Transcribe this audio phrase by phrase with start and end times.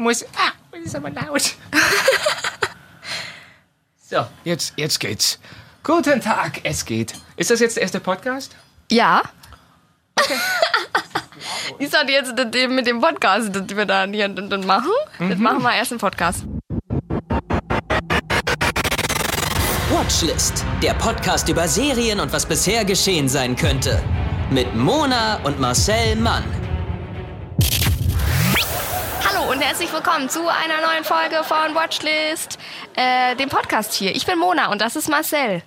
[0.00, 0.24] muss.
[0.34, 1.42] Ah, das ist aber laut.
[4.08, 5.38] so, jetzt, jetzt geht's.
[5.82, 7.14] Guten Tag, es geht.
[7.36, 8.56] Ist das jetzt der erste Podcast?
[8.90, 9.22] Ja.
[11.78, 14.90] Ist das jetzt das mit dem Podcast, das wir da hier dann machen?
[15.18, 16.44] Das machen wir erst im Podcast.
[19.90, 24.02] Watchlist, der Podcast über Serien und was bisher geschehen sein könnte.
[24.50, 26.59] Mit Mona und Marcel Mann.
[29.60, 32.58] Und herzlich willkommen zu einer neuen Folge von Watchlist,
[32.96, 34.16] äh, dem Podcast hier.
[34.16, 35.60] Ich bin Mona und das ist Marcel.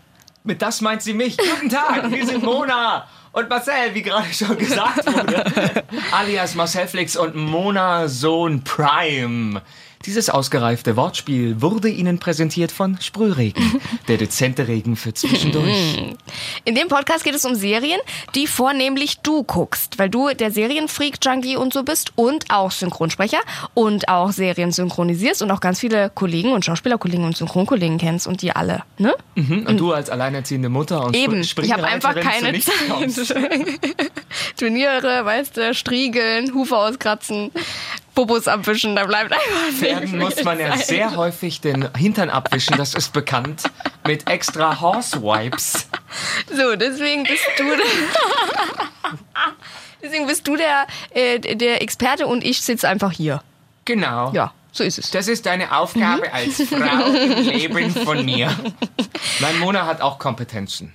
[0.44, 1.38] Mit das meint sie mich.
[1.38, 5.84] Guten Tag, wir sind Mona und Marcel, wie gerade schon gesagt wurde.
[6.12, 9.62] alias Marcel Flix und Mona Sohn Prime.
[10.06, 16.14] Dieses ausgereifte Wortspiel wurde Ihnen präsentiert von Sprühregen, der dezente Regen für zwischendurch.
[16.66, 18.02] In dem Podcast geht es um Serien,
[18.36, 23.40] die vornehmlich du guckst, weil du der Serienfreak-Junkie und so bist und auch Synchronsprecher
[23.74, 28.42] und auch Serien synchronisierst und auch ganz viele Kollegen und Schauspielerkollegen und Synchronkollegen kennst und
[28.42, 29.16] die alle, ne?
[29.36, 32.76] Mhm, und du als alleinerziehende Mutter und Eben, ich habe einfach keine Zeit.
[34.58, 37.52] Turniere, weißt du, Striegeln, Hufe auskratzen,
[38.16, 42.94] Popos abwischen, da bleibt einfach Pferden muss man ja sehr häufig den Hintern abwischen, das
[42.94, 43.64] ist bekannt,
[44.06, 45.88] mit extra Horse Wipes.
[46.56, 47.86] So, deswegen bist du der,
[50.04, 53.42] deswegen bist du der, äh, der Experte und ich sitze einfach hier.
[53.86, 54.32] Genau.
[54.34, 55.12] Ja, so ist es.
[55.12, 56.34] Das ist deine Aufgabe Mhm.
[56.34, 58.56] als Frau im Leben von mir.
[59.40, 60.94] Mein Mona hat auch Kompetenzen.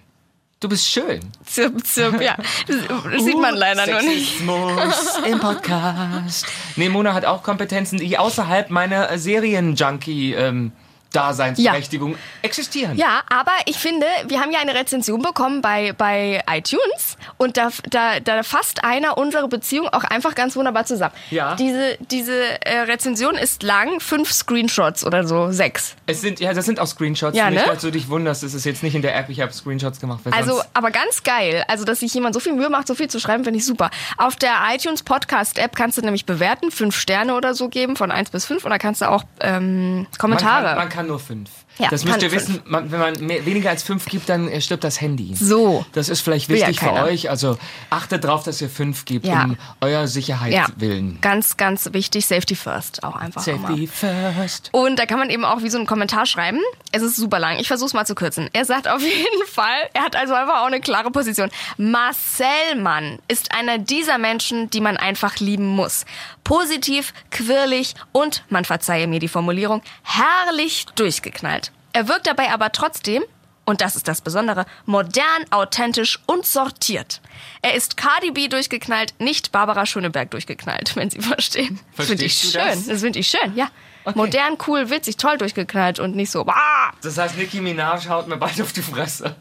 [0.60, 1.20] Du bist schön.
[1.44, 2.36] Zirp, zirp, ja.
[2.66, 2.76] Das,
[3.12, 4.38] das sieht man leider noch nicht.
[4.38, 6.46] Sexismus im Podcast.
[6.74, 10.72] Nee, Mona hat auch Kompetenzen, die außerhalb meiner äh, Serien-Junkie ähm,
[11.12, 12.96] Daseinsberechtigung existieren.
[12.96, 17.70] Ja, aber ich finde, wir haben ja eine Rezension bekommen bei, bei iTunes und da,
[17.90, 21.14] da, da fasst einer unsere Beziehung auch einfach ganz wunderbar zusammen.
[21.30, 21.54] Ja.
[21.56, 25.94] Diese, diese äh, Rezension ist lang, fünf Screenshots oder so, sechs.
[26.06, 27.36] Es sind, ja, das sind auch Screenshots.
[27.36, 27.72] Ja, Nicht, ne?
[27.72, 29.28] dass du dich wunderst, das ist jetzt nicht in der App.
[29.28, 30.20] Ich habe Screenshots gemacht.
[30.30, 31.64] Also, sonst- aber ganz geil.
[31.68, 33.90] Also, dass sich jemand so viel Mühe macht, so viel zu schreiben, finde ich super.
[34.16, 38.10] Auf der iTunes Podcast App kannst du nämlich bewerten, fünf Sterne oder so geben, von
[38.10, 38.64] eins bis fünf.
[38.64, 40.66] Und da kannst du auch ähm, man Kommentare.
[40.66, 41.64] kann, man kann nur fünf.
[41.78, 42.42] Ja, das müsst ihr fünf.
[42.48, 45.34] wissen, man, wenn man mehr, weniger als fünf gibt, dann äh, stirbt das Handy.
[45.34, 45.84] So.
[45.92, 47.30] Das ist vielleicht Will ja wichtig für euch.
[47.30, 47.56] Also
[47.90, 49.44] achtet drauf, dass ihr fünf gebt, Ja.
[49.44, 51.18] um eurer Sicherheit ja, willen.
[51.20, 52.26] ganz, ganz wichtig.
[52.26, 53.46] Safety first auch einfach.
[53.46, 53.68] immer.
[53.68, 54.70] Safety first.
[54.72, 56.60] Und da kann man eben auch wie so einen Kommentar schreiben.
[56.92, 57.58] Es ist super lang.
[57.58, 58.48] Ich versuche es mal zu kürzen.
[58.52, 61.50] Er sagt auf jeden Fall, er hat also einfach auch eine klare Position.
[61.76, 62.46] Marcel
[62.76, 66.04] Mann ist einer dieser Menschen, die man einfach lieben muss.
[66.44, 71.67] Positiv, quirlig und, man verzeihe mir die Formulierung, herrlich durchgeknallt.
[71.98, 73.24] Er wirkt dabei aber trotzdem
[73.64, 77.20] und das ist das Besondere, modern, authentisch und sortiert.
[77.60, 81.80] Er ist Cardi B durchgeknallt, nicht Barbara Schöneberg durchgeknallt, wenn Sie verstehen.
[81.96, 82.78] Das finde ich Verstehst schön.
[82.78, 82.86] das?
[82.86, 83.68] Das finde ich schön, ja.
[84.04, 84.16] Okay.
[84.16, 86.92] Modern, cool, witzig, toll durchgeknallt und nicht so, bah!
[87.02, 89.34] Das heißt, Nicki Minaj haut mir bald auf die Fresse.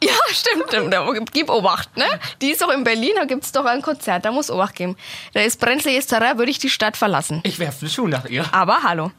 [0.00, 0.92] Ja, stimmt, stimmt.
[0.92, 2.06] Da gib Obacht, ne?
[2.40, 4.96] Die ist doch in Berlin, da gibt's doch ein Konzert, da muss Obacht geben.
[5.34, 7.40] Da ist brenzliges Terrain, würde ich die Stadt verlassen.
[7.42, 8.44] Ich werfe einen Schuh nach ihr.
[8.52, 9.10] Aber hallo.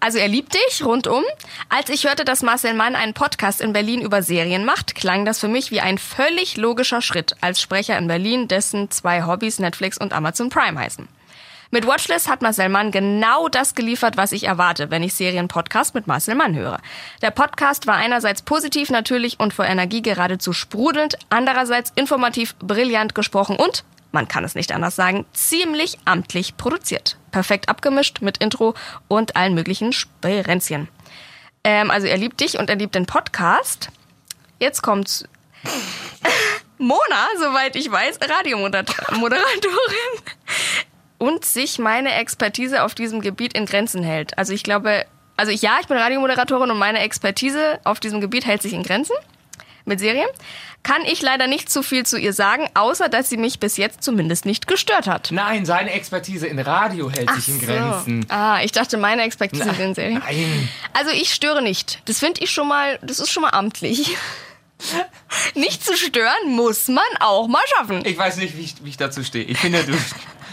[0.00, 1.24] Also er liebt dich rundum.
[1.68, 5.40] Als ich hörte, dass Marcel Mann einen Podcast in Berlin über Serien macht, klang das
[5.40, 9.98] für mich wie ein völlig logischer Schritt als Sprecher in Berlin, dessen zwei Hobbys Netflix
[9.98, 11.08] und Amazon Prime heißen.
[11.72, 16.06] Mit Watchlist hat Marcel Mann genau das geliefert, was ich erwarte, wenn ich Serienpodcast mit
[16.06, 16.78] Marcel Mann höre.
[17.22, 23.56] Der Podcast war einerseits positiv, natürlich und vor Energie geradezu sprudelnd, andererseits informativ, brillant gesprochen
[23.56, 23.82] und,
[24.16, 27.18] man kann es nicht anders sagen, ziemlich amtlich produziert.
[27.32, 28.72] Perfekt abgemischt mit Intro
[29.08, 30.88] und allen möglichen Sperenzchen.
[31.64, 33.90] Ähm, also er liebt dich und er liebt den Podcast.
[34.58, 35.28] Jetzt kommt's.
[36.78, 39.36] Mona, soweit ich weiß, Radiomoderatorin
[41.18, 44.38] und sich meine Expertise auf diesem Gebiet in Grenzen hält.
[44.38, 45.04] Also ich glaube,
[45.36, 49.16] also ja, ich bin Radiomoderatorin und meine Expertise auf diesem Gebiet hält sich in Grenzen
[49.86, 50.28] mit Serien.
[50.82, 54.02] Kann ich leider nicht zu viel zu ihr sagen, außer dass sie mich bis jetzt
[54.04, 55.30] zumindest nicht gestört hat.
[55.32, 57.66] Nein, seine Expertise in Radio hält sich in so.
[57.66, 58.26] Grenzen.
[58.28, 60.22] Ah, ich dachte, meine Expertise in Serien.
[60.24, 60.68] Nein.
[60.92, 62.02] Also ich störe nicht.
[62.04, 64.16] Das finde ich schon mal, das ist schon mal amtlich.
[65.54, 68.04] nicht zu stören muss man auch mal schaffen.
[68.04, 69.44] Ich weiß nicht, wie ich, wie ich dazu stehe.
[69.44, 69.94] Ich finde, du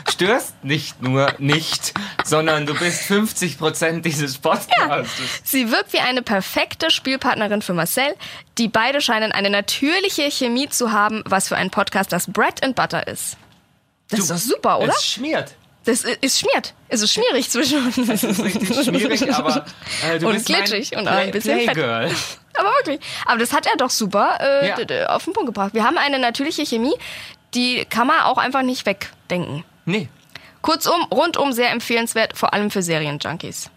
[0.09, 5.13] störst nicht nur nicht, sondern du bist 50% dieses Podcasts.
[5.43, 8.13] Sie wirkt wie eine perfekte Spielpartnerin für Marcel.
[8.57, 12.75] Die beide scheinen eine natürliche Chemie zu haben, was für einen Podcast das Bread and
[12.75, 13.37] Butter ist.
[14.09, 14.93] Das ist doch super, oder?
[14.95, 15.55] Es schmiert.
[15.85, 16.73] Das ist schmiert.
[16.87, 17.95] Es ist schmierig zwischen uns.
[18.07, 19.65] Das ist richtig schmierig, aber
[20.09, 21.73] äh, du Und bist glitschig und ein bisschen fett.
[21.73, 22.11] Playgirl.
[22.55, 22.99] Aber wirklich.
[23.25, 25.07] Aber das hat er doch super äh, Ja.
[25.07, 25.73] auf den Punkt gebracht.
[25.73, 26.93] Wir haben eine natürliche Chemie,
[27.55, 29.65] die kann man auch einfach nicht wegdenken.
[29.85, 30.09] Nee.
[30.61, 33.69] Kurzum, rundum sehr empfehlenswert, vor allem für Serienjunkies.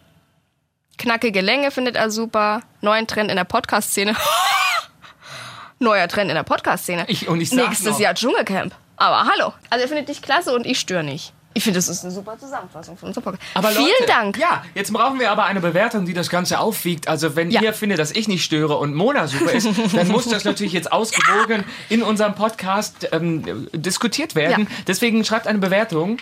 [0.98, 2.62] Knackige Länge findet er super.
[2.80, 4.16] Neuen Trend in der Podcast-Szene.
[5.78, 7.04] Neuer Trend in der Podcast-Szene.
[7.08, 8.74] Ich- und ich sag Nächstes noch- Jahr Dschungelcamp.
[8.96, 9.52] Aber hallo.
[9.68, 11.32] Also er findet dich klasse und ich störe nicht.
[11.56, 13.42] Ich finde, das ist eine super Zusammenfassung von unserem Podcast.
[13.54, 14.36] Aber Vielen Leute, Dank.
[14.38, 17.08] Ja, jetzt brauchen wir aber eine Bewertung, die das Ganze aufwiegt.
[17.08, 17.62] Also wenn Ja.
[17.62, 20.92] ihr findet, dass ich nicht störe und Mona super ist, dann muss das natürlich jetzt
[20.92, 24.64] ausgewogen in unserem Podcast ähm, diskutiert werden.
[24.70, 24.76] Ja.
[24.86, 26.18] Deswegen schreibt eine Bewertung.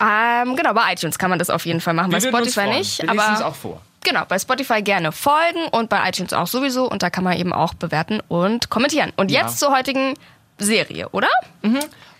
[0.00, 2.10] Ähm, genau, bei iTunes kann man das auf jeden Fall machen.
[2.10, 3.00] Wir bei Spotify nicht.
[3.00, 3.80] Wir lesen es aber auch vor.
[4.02, 6.90] Genau, bei Spotify gerne folgen und bei iTunes auch sowieso.
[6.90, 9.12] Und da kann man eben auch bewerten und kommentieren.
[9.16, 9.42] Und Ja.
[9.42, 10.14] jetzt zur heutigen
[10.58, 11.28] Serie, oder?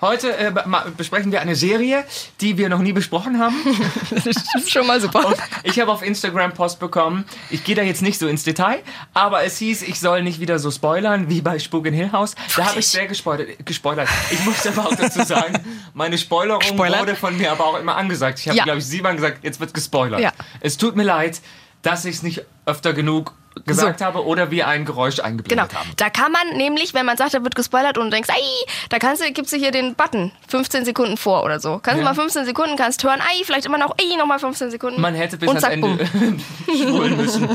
[0.01, 0.53] Heute äh,
[0.97, 2.05] besprechen wir eine Serie,
[2.41, 3.55] die wir noch nie besprochen haben.
[4.11, 5.27] Das ist schon mal super.
[5.27, 7.25] Und ich habe auf Instagram Post bekommen.
[7.51, 8.81] Ich gehe da jetzt nicht so ins Detail,
[9.13, 12.35] aber es hieß, ich soll nicht wieder so spoilern wie bei Spuk in Hill House.
[12.57, 13.65] Da habe ich sehr gespoilert.
[13.65, 14.09] gespoilert.
[14.31, 15.59] Ich muss aber auch dazu sagen,
[15.95, 17.01] meine Spoilerung Gespoilert?
[17.01, 18.39] wurde von mir aber auch immer angesagt.
[18.41, 18.65] Ich habe, Ja.
[18.65, 20.21] glaube ich, siebenmal gesagt, jetzt wird gespoilert.
[20.21, 20.33] Ja.
[20.61, 21.41] Es tut mir leid,
[21.85, 23.33] dass ich es nicht öfter genug
[23.67, 24.05] gesagt So.
[24.05, 25.29] habe oder wir ein Geräusch Genau.
[25.29, 25.89] eingeblendet haben.
[25.97, 28.43] Da kann man nämlich, wenn man sagt, da wird gespoilert und du denkst, ei,
[28.89, 31.79] da kannst du, gibst du hier den Button 15 Sekunden vor oder so.
[31.81, 32.11] Kannst du Ja.
[32.13, 35.01] mal 15 Sekunden, kannst hören, ei, vielleicht immer noch, ei, nochmal 15 Sekunden.
[35.01, 36.05] Man hätte bis ans Ende
[36.67, 37.49] spulen müssen.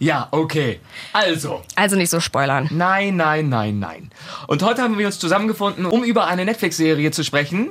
[0.00, 0.80] Ja, okay.
[1.12, 2.66] Also, Also nicht so spoilern.
[2.72, 4.10] Nein, nein, nein, nein.
[4.48, 7.70] Und heute haben wir uns zusammengefunden, um über eine Netflix-Serie zu sprechen.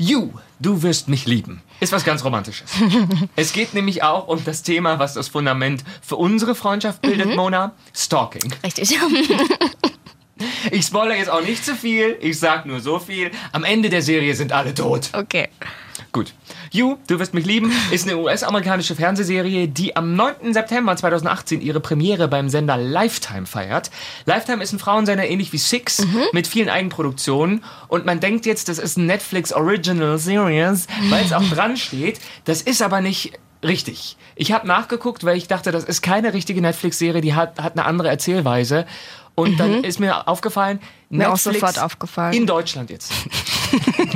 [0.00, 0.30] You,
[0.60, 1.60] du wirst mich lieben.
[1.78, 2.70] Ist was ganz Romantisches.
[3.36, 7.72] es geht nämlich auch um das Thema, was das Fundament für unsere Freundschaft bildet, Mona.
[7.94, 8.50] Stalking.
[8.64, 8.98] Richtig.
[10.70, 12.16] Ich spoilere jetzt auch nicht zu viel.
[12.22, 13.30] Ich sag nur so viel.
[13.52, 15.10] Am Ende der Serie sind alle tot.
[15.12, 15.50] okay.
[16.12, 16.32] Gut.
[16.72, 20.52] You, du wirst mich lieben, ist eine US-amerikanische Fernsehserie, die am 9.
[20.52, 23.90] September 2018 ihre Premiere beim Sender Lifetime feiert.
[24.26, 28.78] Lifetime ist ein Frauensender ähnlich wie Six mit vielen Eigenproduktionen und man denkt jetzt, das
[28.78, 32.18] ist ein Netflix Original Series, weil es auch dran steht.
[32.44, 34.16] Das ist aber nicht richtig.
[34.34, 37.84] Ich habe nachgeguckt, weil ich dachte, das ist keine richtige Netflix-Serie, die hat, hat eine
[37.86, 38.84] andere Erzählweise.
[39.36, 42.34] Und dann ist mir aufgefallen, Mir auch Netflix sofort aufgefallen.
[42.34, 43.12] in Deutschland jetzt.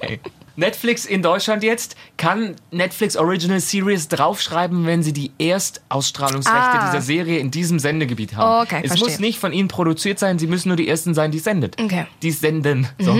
[0.00, 0.20] Ey.
[0.58, 6.90] Netflix in Deutschland jetzt kann Netflix Original Series draufschreiben, wenn sie die Erstausstrahlungsrechte Ah.
[6.90, 8.66] dieser Serie in diesem Sendegebiet haben.
[8.66, 9.08] Okay, es verstehe.
[9.08, 11.80] muss nicht von ihnen produziert sein, sie müssen nur die ersten sein, die es sendet.
[11.80, 12.02] Okay.
[12.02, 12.06] Mhm.
[12.22, 12.88] Die es senden.
[12.98, 13.16] So.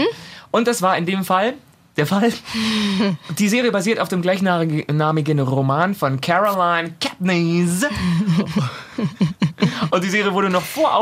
[0.50, 1.54] Und das war in dem Fall
[1.96, 2.32] der Fall.
[3.38, 7.84] Die Serie basiert auf dem gleichnamigen Roman von Caroline Katniss.
[9.90, 10.94] Und die Serie wurde noch vor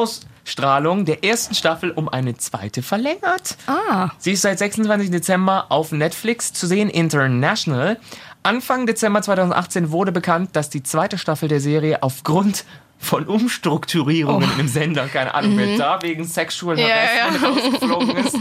[0.56, 3.56] Ausstrahlung der ersten Staffel um eine zweite verlängert.
[3.66, 4.10] Ah.
[4.19, 5.10] Sie ist seit 26.
[5.10, 7.98] Dezember auf Netflix zu sehen, international.
[8.44, 12.64] Anfang Dezember 2018 wurde bekannt, dass die zweite Staffel der Serie aufgrund
[12.98, 16.81] von Umstrukturierungen im Sender, keine Ahnung, wer da wegen Sexual Oh.
[16.81, 16.87] Mhm.
[16.87, 18.37] Ja, Harassment rausgeflogen ist,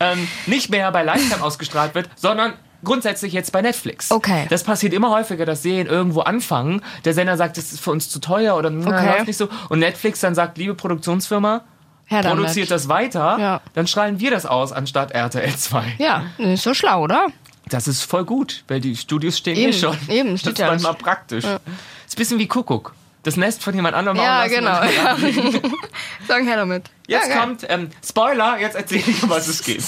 [0.00, 2.54] ähm, nicht mehr bei Lifetime ausgestrahlt wird, sondern
[2.84, 4.10] grundsätzlich jetzt bei Netflix.
[4.10, 4.46] Okay.
[4.50, 6.82] Das passiert immer häufiger, dass Serien irgendwo anfangen.
[7.04, 9.06] Der Sender sagt, das ist für uns zu teuer oder na, Okay.
[9.06, 9.48] läuft nicht so.
[9.68, 11.62] Und Netflix dann sagt, liebe Produktionsfirma,
[12.06, 12.38] Her damit.
[12.38, 13.60] produziert das weiter, Ja.
[13.74, 15.96] dann strahlen wir das aus anstatt RTL 2.
[15.98, 17.26] Ja, ist so schlau, oder?
[17.68, 19.96] Das ist voll gut, weil die Studios stehen Eben, hier schon.
[20.08, 21.02] eben, das steht ist ja manchmal nicht.
[21.04, 21.44] praktisch.
[21.44, 22.94] Ist ein bisschen wie Kuckuck.
[23.28, 24.70] Das Nest von jemand anderem bauen Ja, genau.
[24.70, 25.16] Ja.
[26.26, 26.84] Sagen her damit.
[27.06, 29.82] Jetzt ja, kommt, ähm, Spoiler, jetzt erzähle ich, um was es geht.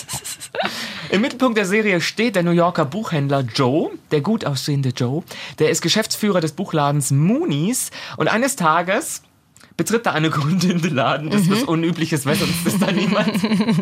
[1.10, 5.22] Im Mittelpunkt der Serie steht der New Yorker Buchhändler Joe, der gut aussehende Joe.
[5.58, 9.22] Der ist Geschäftsführer des Buchladens Moonies und eines Tages
[9.78, 11.30] betritt da eine Kundin den Laden.
[11.30, 11.52] Das ist Mhm.
[11.54, 13.32] was Unübliches, weiß sonst ist da niemand.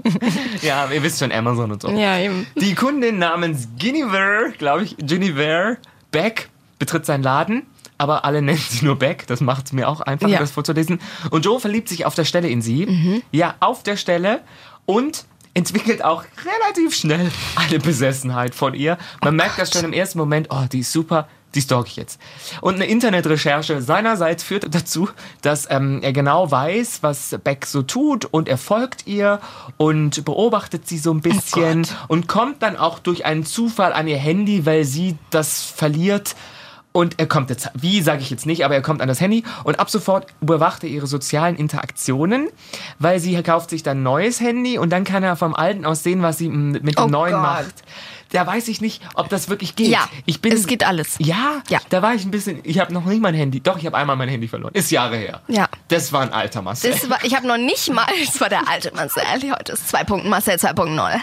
[0.63, 1.91] ja, ihr wisst schon, Amazon und so.
[1.91, 2.47] Ja, eben.
[2.55, 5.79] Die Kundin namens Guinevere, glaube ich, Guinevere
[6.13, 6.49] Beck,
[6.79, 7.67] betritt seinen Laden.
[7.99, 9.27] Aber alle nennen sie nur Beck.
[9.27, 10.39] Das macht es mir auch einfacher, Ja.
[10.39, 11.01] das vorzulesen.
[11.31, 13.23] Und Joe verliebt sich auf der Stelle in sie.
[13.33, 14.41] Ja, auf der Stelle.
[14.87, 15.25] Und
[15.55, 18.97] entwickelt auch relativ schnell eine Besessenheit von ihr.
[19.23, 20.49] Man merkt das schon im ersten Moment.
[20.51, 21.29] Oh, die ist super.
[21.55, 22.21] Die stalk ich jetzt.
[22.61, 25.09] Und eine Internetrecherche seinerseits führt dazu,
[25.41, 29.41] dass ähm, er genau weiß, was Beck so tut und er folgt ihr
[29.79, 34.19] und beobachtet sie so ein bisschen und kommt dann auch durch einen Zufall an ihr
[34.19, 36.37] Handy, weil sie das verliert.
[36.93, 39.45] Und er kommt jetzt, wie sage ich jetzt nicht, aber er kommt an das Handy
[39.65, 42.49] und ab sofort überwacht er ihre sozialen Interaktionen,
[42.99, 46.03] weil sie kauft sich dann ein neues Handy und dann kann er vom alten aus
[46.03, 47.43] sehen, was sie mit dem Oh neuen Gott.
[47.43, 47.75] macht.
[48.33, 49.89] Da weiß ich nicht, ob das wirklich geht.
[49.89, 51.17] Ja, ich bin, es geht alles.
[51.19, 51.79] Ja, Ja.
[51.89, 54.17] da war ich ein bisschen, ich habe noch nicht mein Handy, doch, ich habe einmal
[54.17, 54.75] mein Handy verloren.
[54.75, 55.41] Ist Jahre her.
[55.49, 55.67] Ja.
[55.89, 56.91] Das war ein alter Marcel.
[56.93, 60.05] Das war, ich habe noch nicht mal, das war der alte Marcel, heute ist 2.
[60.25, 61.21] Marcel 2.0.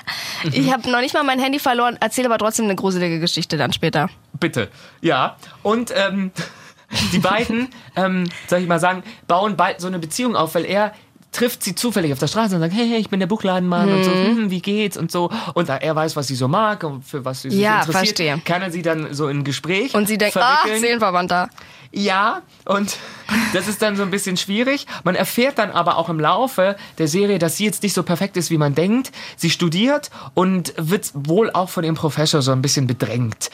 [0.52, 3.72] Ich habe noch nicht mal mein Handy verloren, erzähle aber trotzdem eine gruselige Geschichte dann
[3.74, 4.10] später.
[4.40, 4.70] Bitte.
[5.02, 5.38] Ja.
[5.64, 6.32] Und ähm,
[7.12, 10.94] die beiden, ähm, soll ich mal sagen, bauen bald so eine Beziehung auf, weil er
[11.36, 14.04] trifft sie zufällig auf der Straße und sagt, hey, hey ich bin der Buchladenmann und
[14.06, 15.30] so, hm, wie geht's und so.
[15.54, 18.42] Und er weiß, was sie so mag und für was sie sich Ja, interessiert, verstehe.
[18.46, 20.82] kann er sie dann so in Gespräch Und sie denkt, ach, verwickeln.
[20.82, 21.50] Seelenverwandter.
[21.92, 22.98] Ja, und
[23.54, 24.86] das ist dann so ein bisschen schwierig.
[25.04, 28.38] Man erfährt dann aber auch im Laufe der Serie, dass sie jetzt nicht so perfekt
[28.38, 29.12] ist, wie man denkt.
[29.36, 33.50] Sie studiert und wird wohl auch von ihrem Professor so ein bisschen bedrängt.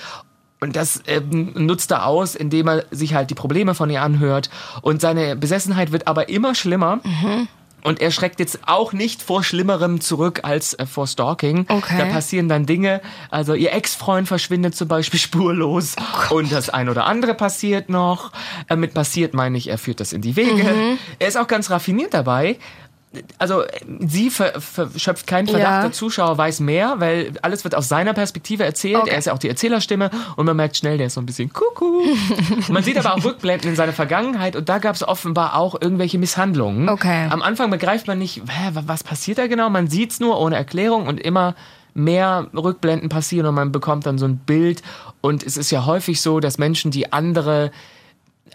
[0.63, 4.51] Und das ähm, nutzt er aus, indem er sich halt die Probleme von ihr anhört.
[4.83, 6.99] Und seine Besessenheit wird aber immer schlimmer.
[7.83, 11.65] Und er schreckt jetzt auch nicht vor Schlimmerem zurück als äh, vor Stalking.
[11.67, 11.97] Okay.
[11.97, 13.01] Da passieren dann Dinge.
[13.31, 15.95] Also ihr Ex-Freund verschwindet zum Beispiel spurlos.
[16.29, 18.31] und das ein oder andere passiert noch.
[18.69, 20.97] Äh, mit passiert meine ich, er führt das in die Wege.
[21.17, 22.57] Er ist auch ganz raffiniert dabei.
[23.37, 23.63] Also
[23.99, 24.53] sie ver,
[24.95, 25.81] schöpft keinen Verdacht, Ja.
[25.81, 29.01] der Zuschauer weiß mehr, weil alles wird aus seiner Perspektive erzählt.
[29.01, 29.09] Okay.
[29.11, 31.51] Er ist ja auch die Erzählerstimme und man merkt schnell, der ist so ein bisschen
[31.51, 32.03] kuckuck.
[32.69, 36.17] man sieht aber auch Rückblenden in seiner Vergangenheit und da gab es offenbar auch irgendwelche
[36.19, 36.87] Misshandlungen.
[36.87, 37.27] Okay.
[37.29, 39.69] Am Anfang begreift man nicht, hä, wa- was passiert da genau?
[39.69, 41.55] Man sieht es nur ohne Erklärung und immer
[41.93, 44.81] mehr Rückblenden passieren und man bekommt dann so ein Bild.
[45.19, 47.71] Und es ist ja häufig so, dass Menschen, die andere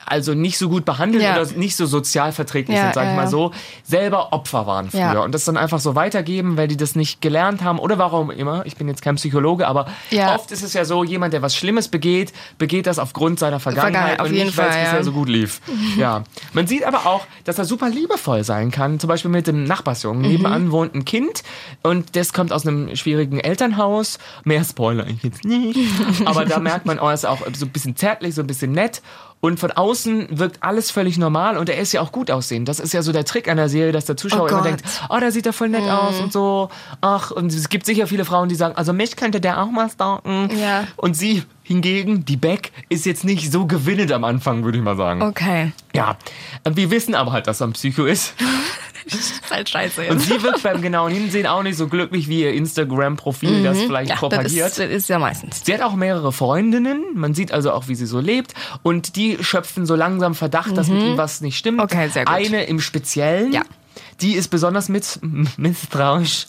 [0.06, 1.40] also nicht so gut behandeln Ja.
[1.40, 3.50] oder nicht so sozial verträglich Ja, sind, sag ich mal so,
[3.84, 7.62] selber Opfer waren früher und das dann einfach so weitergeben, weil die das nicht gelernt
[7.62, 8.64] haben oder warum immer.
[8.66, 9.86] Ich bin jetzt kein Psychologe, aber
[10.34, 13.92] oft ist es ja so, jemand, der was Schlimmes begeht, begeht das aufgrund seiner Vergangenheit
[14.16, 15.60] Vergangenheit, auf und jeden nicht, weil es bisher so gut lief.
[15.96, 16.25] Ja.
[16.52, 20.22] Man sieht aber auch, dass er super liebevoll sein kann, zum Beispiel mit dem Nachbarsjungen.
[20.22, 20.28] Mhm.
[20.28, 21.42] Nebenan wohnt ein Kind
[21.82, 24.18] und das kommt aus einem schwierigen Elternhaus.
[24.44, 25.78] Mehr Spoiler ich jetzt nicht.
[26.25, 28.72] Aber da merkt man, oh, er ist auch so ein bisschen zärtlich, so ein bisschen
[28.72, 29.02] nett.
[29.40, 32.69] Und von außen wirkt alles völlig normal und er ist ja auch gut aussehend.
[32.69, 34.83] Das ist ja so der Trick an der Serie, dass der Zuschauer Oh immer denkt,
[35.09, 36.71] oh, da sieht er voll nett aus und so.
[37.00, 39.90] Ach, und es gibt sicher viele Frauen, die sagen, also mich könnte der auch mal
[39.90, 40.50] stalken.
[40.59, 40.85] Ja.
[40.97, 44.97] Und sie hingegen, die Beck, ist jetzt nicht so gewinnend am Anfang, würde ich mal
[44.97, 45.23] sagen.
[45.23, 45.73] Okay.
[45.95, 46.16] Ja,
[46.64, 48.35] wir wissen aber halt, dass er ein Psycho ist.
[49.14, 50.28] ist halt scheiße Und jetzt.
[50.28, 54.08] sie wirkt beim genauen Hinsehen auch nicht so glücklich wie ihr Instagram-Profil, das vielleicht Mhm.
[54.08, 54.66] ja, das propagiert.
[54.68, 55.62] ist, das ist ja meistens.
[55.64, 57.04] Sie hat auch mehrere Freundinnen.
[57.14, 58.54] Man sieht also auch, wie sie so lebt.
[58.82, 61.78] Und die schöpfen so langsam Verdacht, dass mit ihm was nicht stimmt.
[61.78, 61.84] Mhm.
[61.84, 62.34] Okay, sehr gut.
[62.34, 63.52] Eine im Speziellen.
[63.52, 63.62] Ja.
[64.20, 65.20] Die ist besonders miss
[65.56, 66.46] misstrauisch.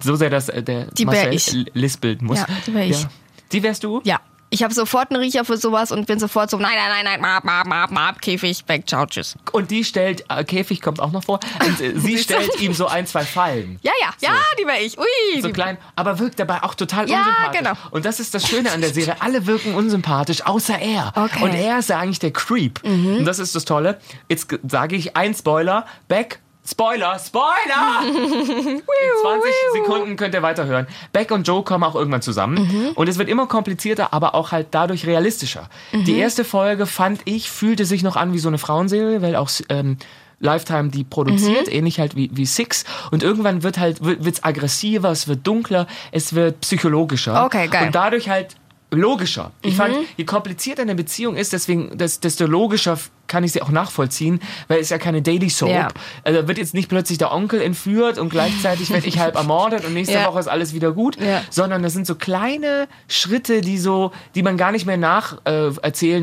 [0.00, 2.38] So sehr, dass äh, der Die Marcel lispeln muss.
[2.38, 3.06] Ja, die wär ich.
[3.52, 4.00] Die wärst du?
[4.04, 4.20] Ja.
[4.50, 7.20] Ich habe sofort einen Riecher für sowas und bin sofort so, nein, nein, nein, nein,
[7.20, 9.36] map, map, map, map, Käfig, weg, ciao, tschüss.
[9.52, 12.86] Und die stellt, äh, Käfig kommt auch noch vor, und äh, sie stellt ihm so
[12.86, 13.78] ein, zwei Fallen.
[13.82, 14.96] Ja, ja, ja, die wäre ich.
[14.98, 15.42] Ui.
[15.42, 17.58] so klein, aber wirkt dabei auch total Ja, unsympathisch.
[17.60, 17.72] genau.
[17.90, 19.16] Und das ist das Schöne an der Serie.
[19.20, 21.12] Alle wirken unsympathisch, außer er.
[21.14, 21.36] Okay.
[21.38, 21.42] Mhm.
[21.42, 22.82] Und er ist ja eigentlich der Creep.
[22.84, 24.00] Und das ist das Tolle.
[24.30, 25.84] Jetzt ge- sage ich ein Spoiler.
[26.08, 28.02] Beck, Spoiler, Spoiler!
[28.04, 28.82] In
[29.22, 30.86] 20 Sekunden könnt ihr weiterhören.
[31.12, 32.56] Beck und Joe kommen auch irgendwann zusammen.
[32.58, 32.90] Mhm.
[32.94, 35.68] Und es wird immer komplizierter, aber auch halt dadurch realistischer.
[35.92, 36.04] Mhm.
[36.04, 39.50] Die erste Folge, fand ich, fühlte sich noch an wie so eine Frauenserie, weil auch...
[39.68, 39.96] Ähm,
[40.40, 41.72] Lifetime die produziert, Mhm.
[41.72, 42.84] ähnlich halt wie, wie Six.
[43.10, 47.44] Und irgendwann wird halt, wird, wird's aggressiver, es wird dunkler, es wird psychologischer.
[47.44, 47.86] Okay, geil.
[47.86, 48.54] Und dadurch halt
[48.90, 49.50] logischer.
[49.62, 53.68] Ich fand, je komplizierter eine Beziehung ist, deswegen, des- desto logischer kann ich sie auch
[53.68, 55.68] nachvollziehen, weil es ja keine Daily Soap.
[55.68, 55.88] Ja.
[56.24, 59.92] Also wird jetzt nicht plötzlich der Onkel entführt und gleichzeitig werde ich halb ermordet und
[59.92, 60.26] nächste Ja.
[60.28, 61.42] Woche ist alles wieder gut, Ja.
[61.50, 65.70] sondern das sind so kleine Schritte, die so, die man gar nicht mehr nach äh,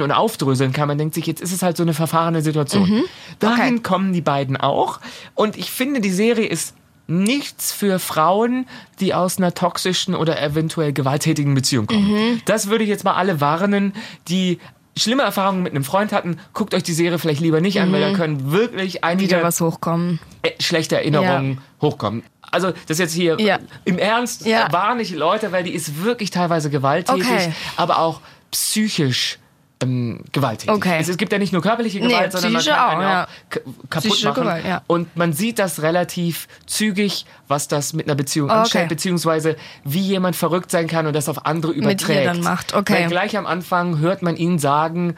[0.02, 0.88] und aufdröseln kann.
[0.88, 3.04] Man denkt sich, jetzt ist es halt so eine verfahrene Situation.
[3.40, 3.80] Dahin Mhm.
[3.80, 3.80] Okay.
[3.84, 5.00] kommen die beiden auch
[5.36, 6.74] und ich finde, die Serie ist
[7.08, 8.68] nichts für Frauen,
[9.00, 12.12] die aus einer toxischen oder eventuell gewalttätigen Beziehung kommen.
[12.12, 12.42] Mhm.
[12.46, 13.94] Das würde ich jetzt mal alle warnen,
[14.28, 14.60] die
[14.98, 16.38] schlimme Erfahrungen mit einem Freund hatten.
[16.54, 18.98] Guckt euch die Serie vielleicht lieber nicht an, weil da können wirklich Mhm.
[18.98, 20.20] wieder einige was hochkommen.
[20.42, 22.24] äh, schlechte Erinnerungen hochkommen.
[22.42, 23.60] Also das jetzt hier Ja.
[23.84, 24.72] im Ernst Ja.
[24.72, 27.54] warne ich Leute, weil die ist wirklich teilweise gewalttätig, Okay.
[27.76, 28.22] aber auch
[28.52, 29.38] psychisch
[29.82, 30.74] ähm, gewalttätig.
[30.74, 30.98] Okay.
[31.00, 33.24] Es, es gibt ja nicht nur körperliche Nee, Gewalt, sondern man kann auch, ja.
[33.24, 34.44] auch kaputt machen.
[34.44, 34.82] Gewalt, ja.
[34.88, 38.60] Und man sieht das relativ zügig, was das mit einer Beziehung Okay.
[38.60, 42.20] anstellt, beziehungsweise wie jemand verrückt sein kann und das auf andere Mit überträgt.
[42.20, 43.02] ihr dann macht, okay.
[43.04, 45.16] Weil gleich am Anfang hört man ihn sagen,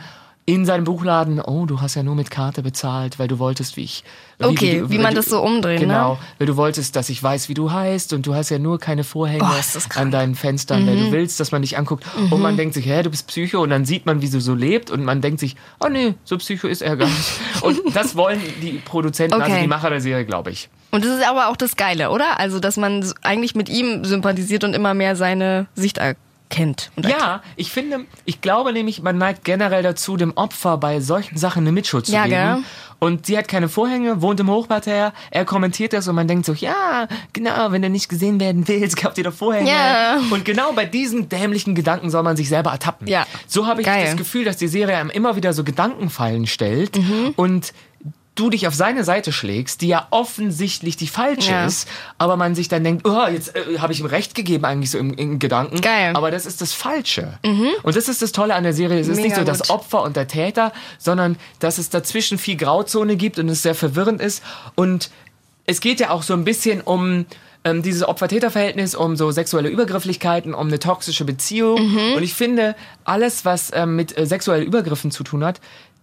[0.49, 3.83] in seinem Buchladen, oh, du hast ja nur mit Karte bezahlt, weil du wolltest, wie
[3.83, 4.05] ich.
[4.41, 5.87] Okay, du- wie man das so umdreht, ne?
[5.87, 8.79] Genau, weil du wolltest, dass ich weiß, wie du heißt und du hast ja nur
[8.79, 10.99] keine Vorhänge Oh, an deinen Fenstern, weil Mhm.
[11.07, 12.05] du willst, dass man dich anguckt.
[12.31, 14.53] Und man denkt sich, hä, du bist Psycho und dann sieht man, wie sie so
[14.55, 17.29] lebt und man denkt sich, oh nee, so Psycho ist er gar nicht.
[17.61, 19.61] und das wollen die Produzenten, also Okay.
[19.61, 20.69] die Macher der Serie, glaube ich.
[20.91, 22.39] Und das ist aber auch das Geile, oder?
[22.39, 26.23] Also, dass man eigentlich mit ihm sympathisiert und immer mehr seine Sicht erkennt.
[26.95, 31.37] Und Ja, ich finde, ich glaube nämlich, man neigt generell dazu, dem Opfer bei solchen
[31.37, 32.35] Sachen eine Mitschuld zu Ja, geben.
[32.35, 32.63] gell?
[32.99, 36.53] Und sie hat keine Vorhänge, wohnt im Hochparterre, er kommentiert das und man denkt so,
[36.53, 39.69] ja, genau, wenn du nicht gesehen werden willst, kauft dir doch Vorhänge.
[39.69, 40.19] Ja.
[40.31, 43.07] Und genau bei diesen dämlichen Gedanken soll man sich selber ertappen.
[43.07, 43.27] Ja.
[43.45, 44.05] So habe ich Geil.
[44.05, 47.33] das Gefühl, dass die Serie einem immer wieder so Gedankenfallen stellt Mhm.
[47.35, 47.71] und
[48.39, 51.65] du dich auf seine Seite schlägst, die ja offensichtlich die falsche Ja.
[51.65, 54.91] ist, aber man sich dann denkt, oh, jetzt äh, habe ich ihm recht gegeben eigentlich
[54.91, 55.81] so im, im Gedanken.
[55.81, 56.15] Geil.
[56.15, 57.39] Aber das ist das Falsche.
[57.83, 58.99] Und das ist das Tolle an der Serie.
[58.99, 59.69] Es ist nicht Mega so das.
[59.69, 64.21] Opfer und der Täter, sondern dass es dazwischen viel Grauzone gibt und es sehr verwirrend
[64.21, 64.43] ist.
[64.75, 65.09] Und
[65.65, 67.25] es geht ja auch so ein bisschen um
[67.63, 71.91] ähm, dieses Opfer-Täter-Verhältnis, um so sexuelle Übergrifflichkeiten, um eine toxische Beziehung.
[71.91, 72.13] Mhm.
[72.15, 75.59] Und ich finde, alles, was ähm, mit äh, sexuellen Übergriffen zu tun hat,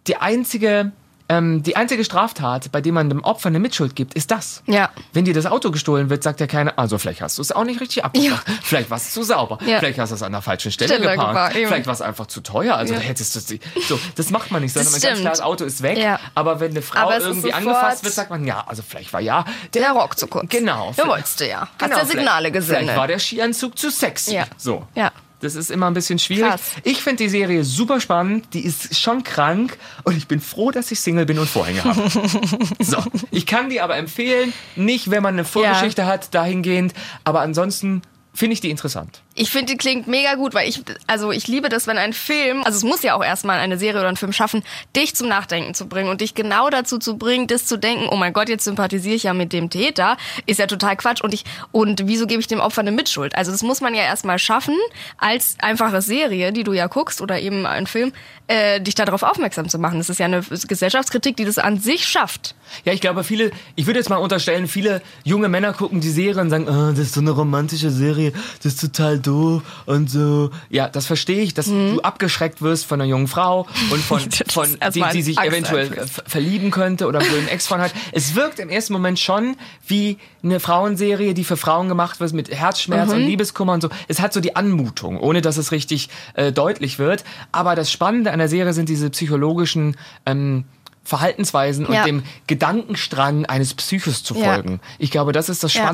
[0.07, 0.93] die einzige,
[1.29, 4.63] ähm, die einzige Straftat, bei der man dem Opfer eine Mitschuld gibt, ist das.
[4.67, 4.91] Ja.
[5.13, 7.65] Wenn dir das Auto gestohlen wird, sagt ja keiner, also vielleicht hast du es auch
[7.65, 8.45] nicht richtig abgemacht.
[8.63, 9.59] Vielleicht war es zu sauber.
[9.67, 9.79] Ja.
[9.79, 11.31] Vielleicht hast du es an der falschen Stelle, Stelle geparkt.
[11.55, 11.57] geparkt.
[11.57, 12.77] Vielleicht war es einfach zu teuer.
[12.77, 13.59] Also hättest du.
[13.89, 15.99] So, das macht man nicht, sondern man ganz klar, das Auto ist weg.
[15.99, 16.21] Ja.
[16.35, 19.93] Aber wenn eine Frau irgendwie angefasst wird, sagt man, ja, also vielleicht war ja Der
[19.93, 20.49] Rock zu kurz.
[20.51, 20.93] Genau.
[20.97, 21.61] Ja, wolltest du ja.
[21.61, 24.35] Hast Genau, ja Signale vielleicht- Vielleicht war der Skianzug zu sexy.
[24.35, 24.47] Ja.
[24.57, 24.87] So.
[24.95, 25.11] Ja.
[25.41, 26.49] Das ist immer ein bisschen schwierig.
[26.49, 26.73] Krass.
[26.85, 28.47] Ich finde die Serie super spannend.
[28.55, 29.77] Die ist schon krank.
[30.05, 32.09] Und ich bin froh, dass ich Single bin und Vorhänge habe.
[32.81, 33.03] so.
[33.31, 34.53] Ich kann die aber empfehlen.
[34.77, 36.95] Nicht, wenn man eine Vorgeschichte hat, dahingehend.
[37.25, 39.21] Aber ansonsten finde ich die interessant.
[39.37, 42.63] Ich finde, die klingt mega gut, weil ich, also ich liebe das, wenn ein Film,
[42.63, 44.63] also es muss ja auch erstmal eine Serie oder ein Film schaffen,
[44.95, 48.17] dich zum Nachdenken zu bringen und dich genau dazu zu bringen, das zu denken, oh
[48.17, 51.45] mein Gott, jetzt sympathisiere ich ja mit dem Täter, ist ja total Quatsch und ich,
[51.73, 53.35] und wieso gebe ich dem Opfer eine Mitschuld?
[53.35, 54.77] Also das muss man ja erstmal schaffen,
[55.19, 58.13] als einfache Serie, die du ja guckst oder eben ein Film,
[58.47, 59.99] äh, dich darauf aufmerksam zu machen.
[59.99, 62.55] Das ist ja eine Gesellschaftskritik, die das an sich schafft.
[62.85, 66.41] Ja, ich glaube, viele, ich würde jetzt mal unterstellen, viele junge Männer gucken die Serie
[66.41, 70.51] und sagen, ah, das ist so eine romantische Serie, das ist total doof und so.
[70.71, 74.51] Ja, das verstehe ich, dass du abgeschreckt wirst von einer jungen Frau und von, Mhm.
[74.51, 76.11] Von die, die sich Angst eventuell einflößt.
[76.13, 77.93] ver- verlieben könnte oder einen Ex-Freund hat.
[78.13, 82.51] Es wirkt im ersten Moment schon wie eine Frauenserie, die für Frauen gemacht wird mit
[82.55, 83.15] Herzschmerz Mhm.
[83.17, 83.89] und Liebeskummer und so.
[84.09, 87.25] Es hat so die Anmutung, ohne dass es richtig äh, deutlich wird.
[87.53, 90.65] Aber das Spannende an der Serie sind diese psychologischen ähm,
[91.07, 92.01] Verhaltensweisen Ja.
[92.01, 94.55] und dem Gedankenstrang eines Psychos zu Ja.
[94.55, 94.81] folgen.
[94.99, 95.85] Ich glaube, das ist das Ja.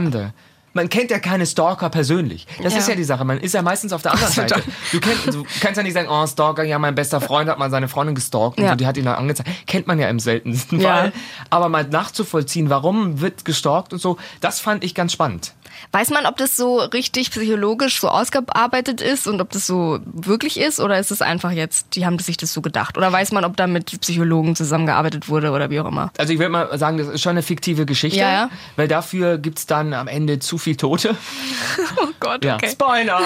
[0.72, 2.46] Man kennt ja keine Stalker persönlich.
[2.62, 2.78] Das Ja.
[2.78, 3.24] ist ja die Sache.
[3.24, 4.62] Man ist ja meistens auf der anderen Seite.
[4.92, 7.70] Du, kenn, du kannst ja nicht sagen, oh, Stalker, ja, mein bester Freund hat mal
[7.70, 8.70] seine Freundin gestalkt und Ja.
[8.70, 9.48] so, die hat ihn dann angezeigt.
[9.66, 10.96] Kennt man ja im seltensten Ja.
[10.96, 11.12] Fall.
[11.50, 15.54] Aber mal nachzuvollziehen, warum wird gestalkt und so, das fand ich ganz spannend.
[15.92, 20.58] Weiß man, ob das so richtig psychologisch so ausgearbeitet ist und ob das so wirklich
[20.58, 22.96] ist oder ist es einfach jetzt, die haben sich das so gedacht?
[22.96, 26.10] Oder weiß man, ob da mit Psychologen zusammengearbeitet wurde oder wie auch immer?
[26.18, 28.50] Also ich würde mal sagen, das ist schon eine fiktive Geschichte, Ja, ja.
[28.76, 31.16] weil dafür gibt's dann am Ende zu viel Tote.
[31.96, 33.20] Oh Gott, Ja, Spoiler!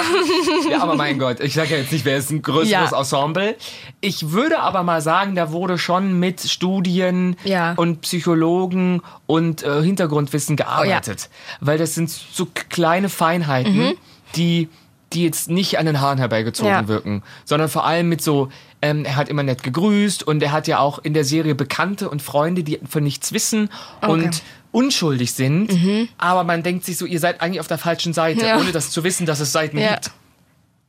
[0.71, 2.93] ja, aber mein Gott, ich sage ja jetzt nicht, wer ist ein größeres.
[2.93, 3.57] Ensemble.
[4.01, 7.37] Ich würde aber mal sagen, da wurde schon mit Studien
[7.77, 11.29] und Psychologen und äh, Hintergrundwissen gearbeitet.
[11.61, 13.95] Weil das sind so k- kleine Feinheiten,
[14.37, 14.69] die
[15.13, 16.89] die jetzt nicht an den Haaren herbeigezogen Ja.
[16.89, 18.49] wirken, sondern vor allem mit so,
[18.83, 22.11] ähm, er hat immer nett gegrüßt und er hat ja auch in der Serie Bekannte
[22.11, 23.69] und Freunde, die von nichts wissen
[24.01, 25.71] und unschuldig sind,
[26.19, 28.47] aber man denkt sich so, ihr seid eigentlich auf der falschen Seite, Mhm.
[28.49, 28.59] Ja.
[28.59, 29.93] ohne das zu wissen, dass es Seiten Ja.
[29.95, 30.11] gibt.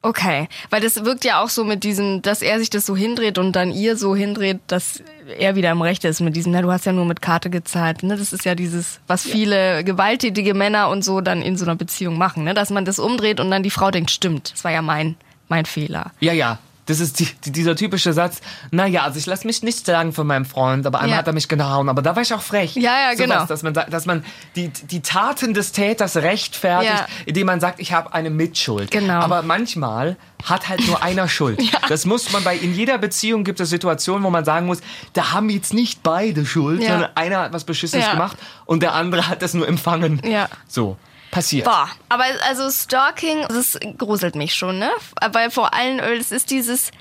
[0.05, 3.39] Okay, weil das wirkt ja auch so mit diesem, dass er sich das so hindreht
[3.39, 5.01] und dann ihr so hindreht, dass
[5.39, 8.03] er wieder im Recht ist mit diesem, na, du hast ja nur mit Karte gezahlt.
[8.03, 8.15] Ne?
[8.15, 12.19] Das ist ja dieses, was viele gewalttätige Männer und so dann in so einer Beziehung
[12.19, 12.53] machen, ne?
[12.53, 15.15] dass man das umdreht und dann die Frau denkt, stimmt, das war ja mein,
[15.47, 16.11] mein Fehler.
[16.19, 16.59] Ja, ja.
[16.87, 20.27] Das ist die, die, dieser typische Satz, naja, also ich lasse mich nicht sagen von
[20.27, 21.17] meinem Freund, aber einmal Ja.
[21.17, 22.75] hat er mich gehauen, aber da war ich auch frech.
[22.75, 23.45] Ja, ja, Sowas, genau.
[23.45, 24.23] Dass man, dass man
[24.55, 27.07] die, die Taten des Täters rechtfertigt, Ja.
[27.25, 28.91] indem man sagt, ich habe eine Mitschuld.
[28.91, 29.15] Genau.
[29.21, 31.59] Aber manchmal hat halt nur einer Schuld.
[31.89, 34.79] Das muss man bei, in jeder Beziehung gibt es Situationen, wo man sagen muss,
[35.13, 36.89] da haben jetzt nicht beide Schuld, Ja.
[36.91, 38.11] sondern einer hat was Beschissenes Ja.
[38.13, 40.21] gemacht und der andere hat das nur empfangen.
[40.23, 40.49] Ja.
[40.67, 40.97] So,
[41.35, 41.65] passiert.
[41.65, 44.89] Boah, aber also Stalking, das gruselt mich schon, ne?
[45.31, 46.91] Weil vor allem, es ist dieses,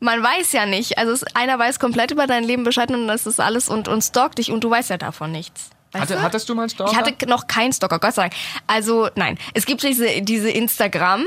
[0.00, 3.40] man weiß ja nicht, also einer weiß komplett über dein Leben Bescheid und das ist
[3.40, 5.70] alles und, und stalkt dich und du weißt ja davon nichts.
[5.92, 6.22] Weißt Hatte, du?
[6.22, 6.92] hattest du mal einen Stalker?
[6.92, 8.34] Ich hatte noch keinen Stalker, Gott sei Dank.
[8.66, 11.24] Also nein, es gibt diese, diese Instagram.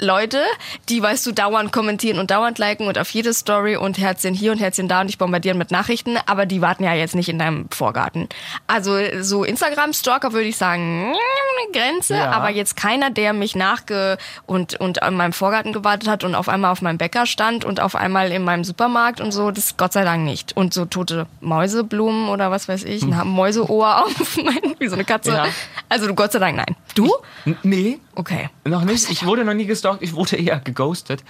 [0.00, 0.42] Leute,
[0.88, 4.52] die, weißt du, dauernd kommentieren und dauernd liken und auf jede Story und Herzchen hier
[4.52, 7.38] und Herzchen da und dich bombardieren mit Nachrichten, aber die warten ja jetzt nicht in
[7.38, 8.28] deinem Vorgarten.
[8.66, 12.30] Also so Instagram-Stalker würde ich sagen, eine Grenze, Ja.
[12.32, 16.48] aber jetzt keiner, der mich nachge und, und an meinem Vorgarten gewartet hat und auf
[16.48, 19.92] einmal auf meinem Bäcker stand und auf einmal in meinem Supermarkt und so, das Gott
[19.92, 20.56] sei Dank nicht.
[20.56, 25.04] Und so tote Mäuseblumen oder was weiß ich, ein Mäuseohr auf mein, wie so eine
[25.04, 25.32] Katze.
[25.32, 25.46] Ja.
[25.88, 26.76] Also Gott sei Dank nein.
[26.94, 27.10] Du?
[27.44, 28.48] N- Nee, Okay.
[28.64, 29.10] noch nicht.
[29.10, 31.22] Ich wurde noch nie gestalkt, ich wurde eher geghostet.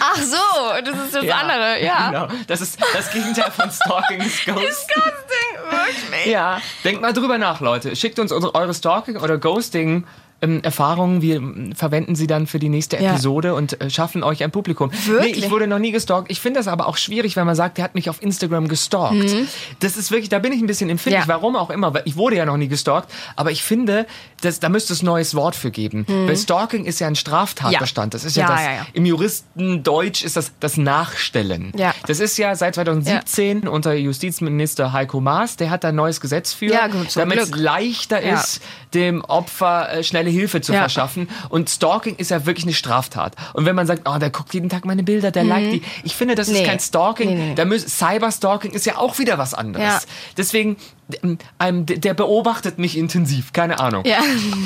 [0.00, 0.36] Ach so,
[0.84, 2.10] das ist das andere, ja.
[2.10, 2.28] Genau.
[2.48, 4.58] Das ist das Gegenteil von Stalking ist Ghost.
[4.58, 6.26] Disgusting, wirklich.
[6.26, 6.60] Ja.
[6.84, 7.94] Denkt mal drüber nach, Leute.
[7.96, 10.04] Schickt uns unsere, eure Stalking- oder Ghosting-
[10.42, 11.22] ähm, Erfahrungen.
[11.22, 13.12] Wir ähm, verwenden sie dann für die nächste Ja.
[13.12, 14.90] Episode und äh, schaffen euch ein Publikum.
[15.06, 15.36] Wirklich?
[15.36, 16.30] Nee, ich wurde noch nie gestalkt.
[16.30, 19.34] Ich finde das aber auch schwierig, wenn man sagt, der hat mich auf Instagram gestalkt.
[19.80, 21.24] Das ist wirklich, da bin ich ein bisschen empfindlich.
[21.24, 21.30] Mhm.
[21.30, 21.34] Ja.
[21.34, 23.10] Warum auch immer, weil ich wurde ja noch nie gestalkt.
[23.36, 24.06] Aber ich finde,
[24.42, 26.04] das, da müsste es ein neues Wort für geben.
[26.08, 28.14] Weil Stalking ist ja ein Straftatbestand.
[28.14, 28.50] Das ist ja, Mhm.
[28.50, 28.86] Ja, das, ja, ja.
[28.94, 31.72] im Juristendeutsch ist das das Nachstellen.
[31.76, 31.94] Ja.
[32.06, 36.52] Das ist ja seit 2017 unter Justizminister Heiko Maas, der hat da ein neues Gesetz
[36.52, 38.34] für, Ja, damit es leichter Ja.
[38.40, 38.60] ist,
[38.94, 40.80] dem Opfer äh, schnelle Hilfe zu Ja.
[40.80, 41.28] verschaffen.
[41.48, 43.36] Und Stalking ist ja wirklich eine Straftat.
[43.54, 45.82] Und wenn man sagt, oh, der guckt jeden Tag meine Bilder, der liked die.
[46.04, 46.60] Ich finde, das ist Mhm.
[46.60, 46.66] Nee.
[46.66, 47.28] kein Stalking.
[47.28, 47.54] Nee, nee, nee.
[47.54, 49.84] Da müß, Cyberstalking ist ja auch wieder was anderes.
[49.84, 50.00] Ja.
[50.36, 50.76] Deswegen,
[51.60, 54.04] ähm, der beobachtet mich intensiv, keine Ahnung.
[54.06, 54.18] Ja.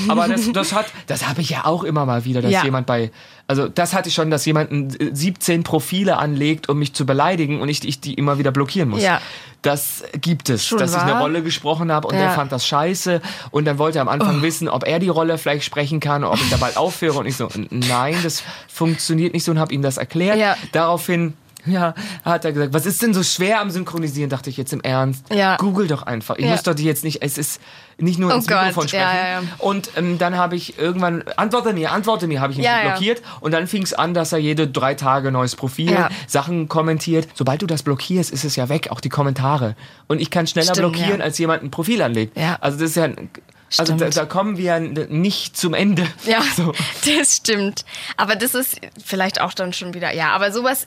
[0.09, 3.11] Aber das, das hat, das habe ich ja auch immer mal wieder, dass jemand bei,
[3.49, 7.61] also das hatte ich schon, dass jemand äh, 17 Profile anlegt, um mich zu beleidigen
[7.61, 9.03] und ich, ich die immer wieder blockieren muss.
[9.03, 9.21] Ja.
[9.63, 11.23] Das gibt es, Schon dass ich eine wahr?
[11.23, 12.21] Rolle gesprochen habe und Ja.
[12.23, 15.39] der fand das scheiße und dann wollte er am Anfang wissen, ob er die Rolle
[15.39, 19.33] vielleicht sprechen kann ob ich da bald aufhöre und ich so, "N- nein, das funktioniert
[19.33, 20.39] nicht so und habe ihm das erklärt.
[20.39, 20.57] Ja.
[20.73, 21.35] Daraufhin
[21.73, 24.31] ja, hat er gesagt, was ist denn so schwer am Synchronisieren?
[24.31, 25.25] Dachte ich jetzt im Ernst.
[25.33, 25.57] Ja.
[25.57, 26.37] Google doch einfach.
[26.37, 26.51] Ich Ja.
[26.53, 27.61] muss doch die jetzt nicht, es ist
[27.99, 29.03] nicht nur Oh ins Gott, Mikrofon sprechen.
[29.03, 29.43] ja, ja.
[29.59, 33.23] Und ähm, dann habe ich irgendwann, antworte mir, antworte mir, habe ich ihn blockiert.
[33.41, 35.97] Und dann fing es an, dass er jede drei Tage neues Profil.
[36.27, 37.29] Sachen kommentiert.
[37.35, 39.77] Sobald du das blockierst, ist es ja weg, auch die Kommentare.
[40.09, 42.37] Und ich kann schneller Stimmt, blockieren, als jemand ein Profil anlegt.
[42.37, 42.59] Ja.
[42.61, 43.31] Also das ist ja, ein-
[43.79, 44.17] also da, Stimmt.
[44.17, 46.07] da kommen wir nicht zum Ende.
[46.25, 46.73] Ja, So.
[47.05, 47.85] das stimmt.
[48.17, 50.87] Aber das ist vielleicht auch dann schon wieder, ja, aber sowas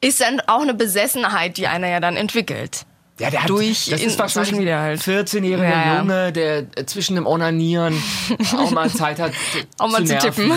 [0.00, 2.86] ist dann auch eine Besessenheit, die einer ja dann entwickelt.
[3.18, 5.00] Ja, der hat, Durch das ist wahrscheinlich Social Media halt.
[5.00, 5.98] 14-jähriger Ja.
[6.00, 7.94] Junge, der zwischen dem Onanieren
[8.58, 9.32] auch mal Zeit hat
[9.78, 10.32] Auch mal zu nerven.
[10.34, 10.52] tippen.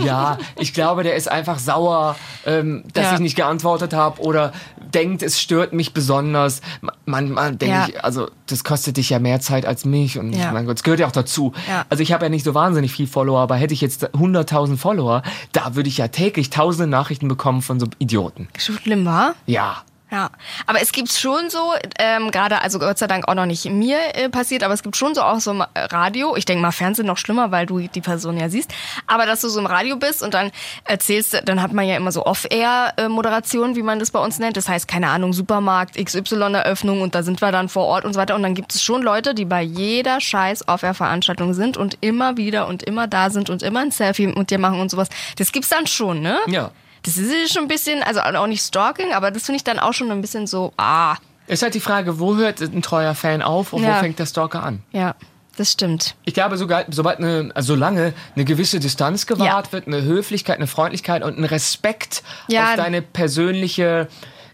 [0.04, 3.14] Ja, ich glaube, der ist einfach sauer, ähm, dass Ja.
[3.14, 4.52] ich nicht geantwortet habe oder
[4.94, 6.62] denkt, es stört mich besonders.
[7.06, 7.86] Manchmal denke Ja.
[7.88, 10.50] ich, also das kostet dich ja mehr Zeit als mich und Ja.
[10.52, 11.52] mein Gott, es gehört ja auch dazu.
[11.68, 11.84] Ja.
[11.90, 15.22] Also ich habe ja nicht so wahnsinnig viel Follower, aber hätte ich jetzt 100.000 Follower,
[15.52, 18.48] da würde ich ja täglich tausende Nachrichten bekommen von so Idioten.
[18.58, 19.34] Schlimm war?
[19.46, 19.82] Ja.
[20.10, 20.30] Ja,
[20.66, 23.98] aber es gibt schon so, ähm, gerade, also Gott sei Dank auch noch nicht mir
[24.14, 27.06] äh, passiert, aber es gibt schon so auch so im Radio, ich denke mal Fernsehen
[27.06, 28.72] noch schlimmer, weil du die Person ja siehst,
[29.06, 30.50] aber dass du so im Radio bist und dann
[30.84, 34.68] erzählst, dann hat man ja immer so Off-Air-Moderation, wie man das bei uns nennt, das
[34.68, 38.34] heißt, keine Ahnung, Supermarkt, XY-Eröffnung und da sind wir dann vor Ort und so weiter
[38.34, 42.66] und dann gibt es schon Leute, die bei jeder scheiß Off-Air-Veranstaltung sind und immer wieder
[42.66, 45.08] und immer da sind und immer ein Selfie mit dir machen und sowas.
[45.36, 46.38] Das gibt's dann schon, ne?
[46.48, 46.72] Ja.
[47.02, 49.92] Das ist schon ein bisschen, also auch nicht Stalking, aber das finde ich dann auch
[49.94, 53.72] schon ein bisschen so, ah, Ist halt die Frage, wo hört ein treuer Fan auf
[53.72, 53.96] und Ja.
[53.96, 54.82] wo fängt der Stalker an?
[54.92, 55.14] ja,
[55.56, 56.14] das stimmt.
[56.24, 59.72] Ich glaube, sogar, sobald eine, also solange eine gewisse Distanz gewahrt Ja.
[59.72, 62.70] wird, eine Höflichkeit, eine Freundlichkeit und ein Respekt Ja.
[62.70, 64.08] auf deine persönliche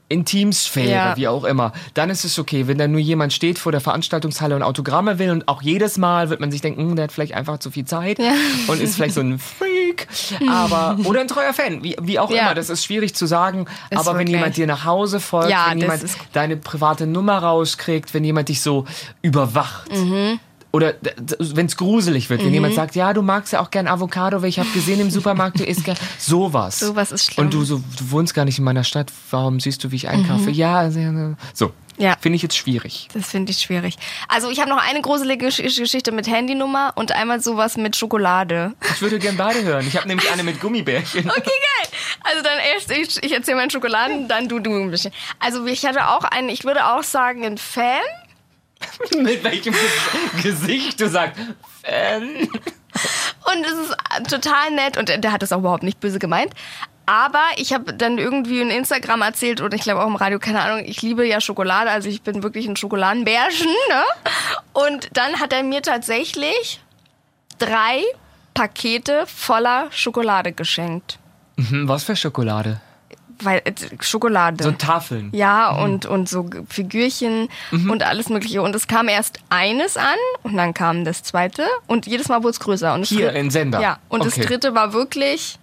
[0.09, 1.17] Intimsphäre, Ja.
[1.17, 2.67] wie auch immer, dann ist es okay.
[2.69, 6.31] Wenn da nur jemand steht vor der Veranstaltungshalle und Autogramme will und auch jedes Mal
[6.31, 8.19] wird man sich denken, hm, der hat vielleicht einfach zu viel Zeit
[8.69, 10.07] und ist vielleicht so ein Freak,
[10.49, 12.43] aber oder ein treuer Fan, wie, wie auch Ja.
[12.43, 12.55] immer.
[12.55, 13.67] Das ist schwierig zu sagen.
[13.91, 14.35] Ist aber wenn wirklich.
[14.37, 18.61] jemand dir nach Hause folgt, Ja, wenn jemand deine private Nummer rauskriegt, wenn jemand dich
[18.61, 18.85] so
[19.23, 19.91] überwacht.
[19.93, 20.39] Mhm.
[20.77, 20.95] Oder
[21.39, 24.49] wenn es gruselig wird, wenn jemand sagt, ja, du magst ja auch gern Avocado, weil
[24.49, 26.81] ich habe gesehen im Supermarkt, du isst gern sowas.
[26.81, 27.47] Sowas ist schlimm.
[27.47, 30.09] Und du so, du wohnst gar nicht in meiner Stadt, warum siehst du, wie ich
[30.09, 30.51] einkaufe?
[30.51, 31.67] Ja, also, ja, so.
[31.69, 31.73] Mhm.
[31.99, 32.15] Ja.
[32.21, 33.09] Finde ich jetzt schwierig.
[33.15, 33.97] Das finde ich schwierig.
[34.29, 38.75] Also ich habe noch eine gruselige Gesch- Geschichte mit Handynummer und einmal sowas mit Schokolade.
[38.95, 39.87] Ich würde gern beide hören.
[39.89, 41.27] Ich habe nämlich eine mit Gummibärchen.
[41.31, 41.89] Okay, geil.
[42.23, 45.11] Also dann erst ich, ich erzähle meinen Schokoladen, dann du, du ein bisschen.
[45.39, 48.03] Also ich hatte auch einen, ich würde auch sagen, ein Fan.
[49.19, 51.41] mit welchem Ges- Gesicht du sagst,
[51.85, 52.49] Fan.
[52.49, 56.53] Und es ist total nett und der- hat das auch überhaupt nicht böse gemeint.
[57.09, 60.61] Aber ich habe dann irgendwie in Instagram erzählt oder ich glaube auch im Radio, keine
[60.61, 63.69] Ahnung, ich liebe ja Schokolade, also ich bin wirklich ein Schokoladenbärchen.
[63.89, 64.03] Ne?
[64.73, 66.81] Und dann hat er mir tatsächlich
[67.59, 68.03] drei
[68.55, 71.19] Pakete voller Schokolade geschenkt.
[71.59, 72.81] Hm, Was für Schokolade?
[73.43, 74.65] Weil äh, Schokolade.
[74.65, 75.31] So Tafeln.
[75.33, 78.63] Ja, und, und so Figürchen und alles Mögliche.
[78.63, 82.51] Und es kam erst eines an und dann kam das zweite und jedes Mal wurde
[82.53, 82.95] es größer.
[82.95, 83.81] Und Hier dritte- in Sender?
[83.81, 84.33] Ja, und Okay.
[84.37, 85.59] das dritte war wirklich,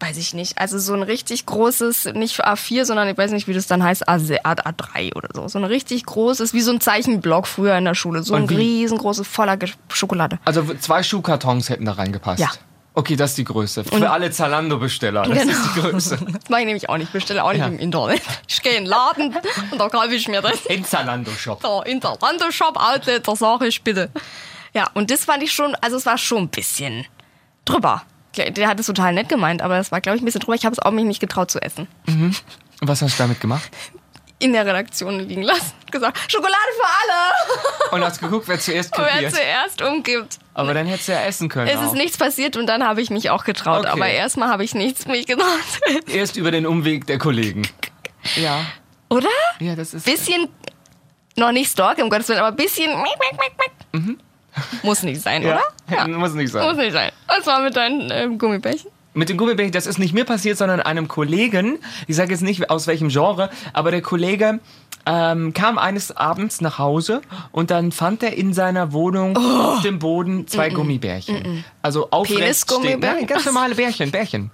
[0.00, 3.54] weiß ich nicht, also so ein richtig großes, nicht A4, sondern ich weiß nicht, wie
[3.54, 5.48] das dann heißt, A- A3 oder so.
[5.48, 8.22] So ein richtig großes, wie so ein Zeichenblock früher in der Schule.
[8.22, 9.56] So ein riesengroßes, voller
[9.88, 10.38] Schokolade.
[10.44, 12.40] Also zwei Schuhkartons hätten da reingepasst.
[12.40, 12.50] Ja.
[12.96, 13.82] Okay, das ist die Größe.
[13.84, 15.22] Für alle Zalando-Besteller.
[15.24, 15.50] Das Genau.
[15.52, 16.16] ist die Größe.
[16.40, 17.66] Das mache ich nämlich auch nicht, bestelle auch nicht Ja.
[17.66, 18.22] im Internet.
[18.46, 19.36] Ich gehe in den Laden
[19.72, 20.64] und da kaufe ich mir das.
[20.66, 21.60] In Zalando-Shop.
[21.60, 24.10] Da in der Wandershop Outlet, da sage ich bitte.
[24.74, 27.04] Ja, und das fand ich schon, also es war schon ein bisschen
[27.64, 28.02] drüber.
[28.36, 30.54] Der hat es total nett gemeint, aber es war, glaube ich, ein bisschen drüber.
[30.54, 31.86] Ich habe es auch mich nicht getraut zu essen.
[32.06, 32.34] Und
[32.80, 33.70] was hast du damit gemacht?
[34.40, 35.72] In der Redaktion liegen lassen.
[35.90, 37.94] gesagt, Schokolade für alle.
[37.96, 40.38] Und hast geguckt, wer zuerst Und wer zuerst umgibt.
[40.54, 41.68] Aber dann hättest du ja essen können.
[41.68, 41.86] Es auch.
[41.86, 43.80] ist nichts passiert und dann habe ich mich auch getraut.
[43.80, 43.90] Okay.
[43.90, 45.46] Aber erstmal habe ich nichts mich getraut.
[46.08, 47.62] Erst über den Umweg der Kollegen.
[48.36, 48.64] Ja,
[49.08, 49.28] Oder?
[49.60, 50.04] ja, das ist.
[50.04, 50.48] Bisschen,
[51.36, 52.90] noch nicht Stalk, um Gottes Willen, aber bisschen.
[54.82, 56.08] Muss nicht sein, ja, oder?
[56.18, 56.66] muss nicht sein.
[56.66, 57.10] Muss nicht sein.
[57.26, 58.90] Was war mit deinen ähm, Gummibärchen?
[59.14, 61.78] Mit dem Gummibärchen, das ist nicht mir passiert, sondern einem Kollegen.
[62.06, 64.58] Ich sage jetzt nicht aus welchem Genre, aber der Kollege
[65.06, 67.20] ähm, kam eines Abends nach Hause
[67.52, 71.62] und dann fand er in seiner Wohnung auf dem Boden zwei Gummibärchen.
[71.82, 73.02] Also aufrecht stehend.
[73.02, 74.50] Nein, ganz normale Bärchen, Bärchen.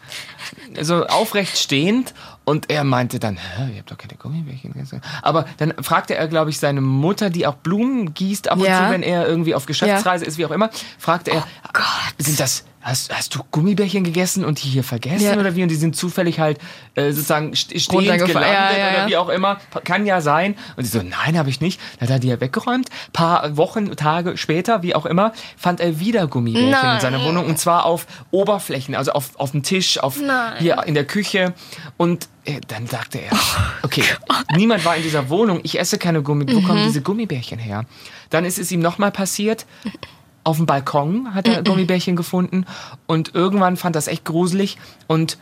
[0.77, 2.13] Also aufrecht stehend
[2.45, 4.75] und er meinte dann, Hä, ihr habt doch keine Gummibärchen.
[5.23, 8.87] Aber dann fragte er, glaube ich, seine Mutter, die auch Blumen gießt ab und Ja.
[8.87, 10.69] zu, wenn er irgendwie auf Geschäftsreise ist, wie auch immer,
[10.99, 11.85] fragte er, Gott.
[12.19, 15.37] sind das, hast, hast du Gummibärchen gegessen und die hier vergessen Ja.
[15.39, 15.63] oder wie?
[15.63, 16.59] Und die sind zufällig halt
[16.95, 18.35] äh, sozusagen st- stehend gelandet.
[18.35, 19.09] Ja, ja, oder ja.
[19.09, 19.61] wie auch immer.
[19.85, 20.57] Kann ja sein.
[20.77, 21.81] Und sie so, nein, habe ich nicht.
[21.99, 22.89] Dann hat er die ja weggeräumt.
[23.13, 27.01] Paar Wochen, Tage später, wie auch immer, fand er wieder Gummibärchen in Nein.
[27.01, 27.47] seiner Wohnung.
[27.47, 30.55] Und zwar auf Oberflächen, also auf, auf dem Tisch, auf Nein.
[30.59, 31.55] hier in der Küche.
[31.97, 33.33] Und äh, dann sagte er,
[33.83, 34.05] okay,
[34.57, 35.61] niemand war in dieser Wohnung.
[35.65, 36.47] Ich esse keine Gummi.
[36.51, 36.67] Wo Mhm.
[36.67, 37.85] kommen diese Gummibärchen her?
[38.31, 39.67] Dann ist es ihm nochmal passiert.
[40.45, 42.65] Auf dem Balkon hat er Gummibärchen gefunden
[43.07, 45.39] und irgendwann fand das echt gruselig und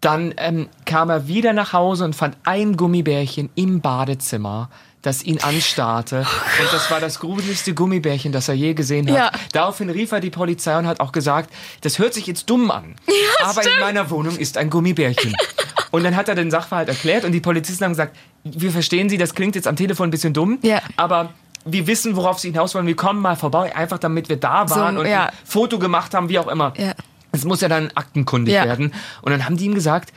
[0.00, 4.68] dann ähm, kam er wieder nach Hause und fand ein Gummibärchen im Badezimmer,
[5.00, 6.20] das ihn anstarrte.
[6.60, 9.16] Und das war das gruseligste Gummibärchen, das er je gesehen hat.
[9.16, 9.30] Ja.
[9.52, 12.96] Daraufhin rief er die Polizei und hat auch gesagt, das hört sich jetzt dumm an,
[13.44, 15.34] aber in meiner Wohnung ist ein Gummibärchen.
[15.92, 19.18] Und dann hat er den Sachverhalt erklärt und die Polizisten haben gesagt, wir verstehen Sie,
[19.18, 20.80] das klingt jetzt am Telefon ein bisschen dumm, Ja.
[20.96, 22.86] aber wir wissen, worauf Sie hinaus wollen.
[22.86, 25.26] Wir kommen mal vorbei, einfach damit wir da waren und ja.
[25.26, 26.72] ein Foto gemacht haben, wie auch immer.
[26.76, 26.92] Ja.
[27.32, 28.64] Es muss ja dann aktenkundig Ja.
[28.64, 28.92] werden.
[29.22, 30.12] Und dann haben die ihm gesagt,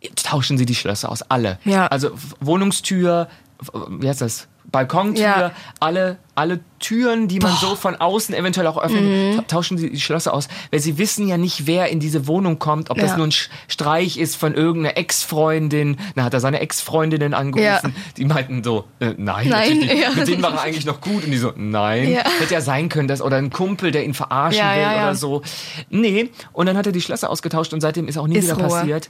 [0.00, 1.58] jetzt tauschen Sie die Schlösser aus, alle.
[1.64, 1.86] Ja.
[1.86, 3.28] Also Wohnungstür,
[3.60, 4.48] F- wie heißt das?
[4.70, 5.52] Balkontür, Ja.
[5.80, 9.36] alle, alle Türen, die man so von außen eventuell auch öffnet, Mhm.
[9.36, 10.46] ta- tauschen Sie die Schlösser aus.
[10.70, 13.16] Weil sie wissen ja nicht, wer in diese Wohnung kommt, ob das Ja.
[13.16, 15.96] nur ein Streich ist von irgendeiner Ex-Freundin.
[16.14, 17.94] Dann hat er seine Ex-Freundinnen angerufen.
[18.18, 20.10] Die meinten so, äh, nein, Nein, ja.
[20.14, 21.24] mit denen war er eigentlich noch gut.
[21.24, 22.10] Und die so, nein.
[22.12, 22.24] Ja.
[22.38, 25.02] Hätte ja sein können, dass, oder ein Kumpel, der ihn verarschen Ja, will ja, ja.
[25.04, 25.42] oder so.
[25.88, 28.54] Nee, und dann hat er die Schlösser ausgetauscht und seitdem ist auch nie Ist wieder
[28.54, 28.68] Ruhe.
[28.68, 29.08] passiert.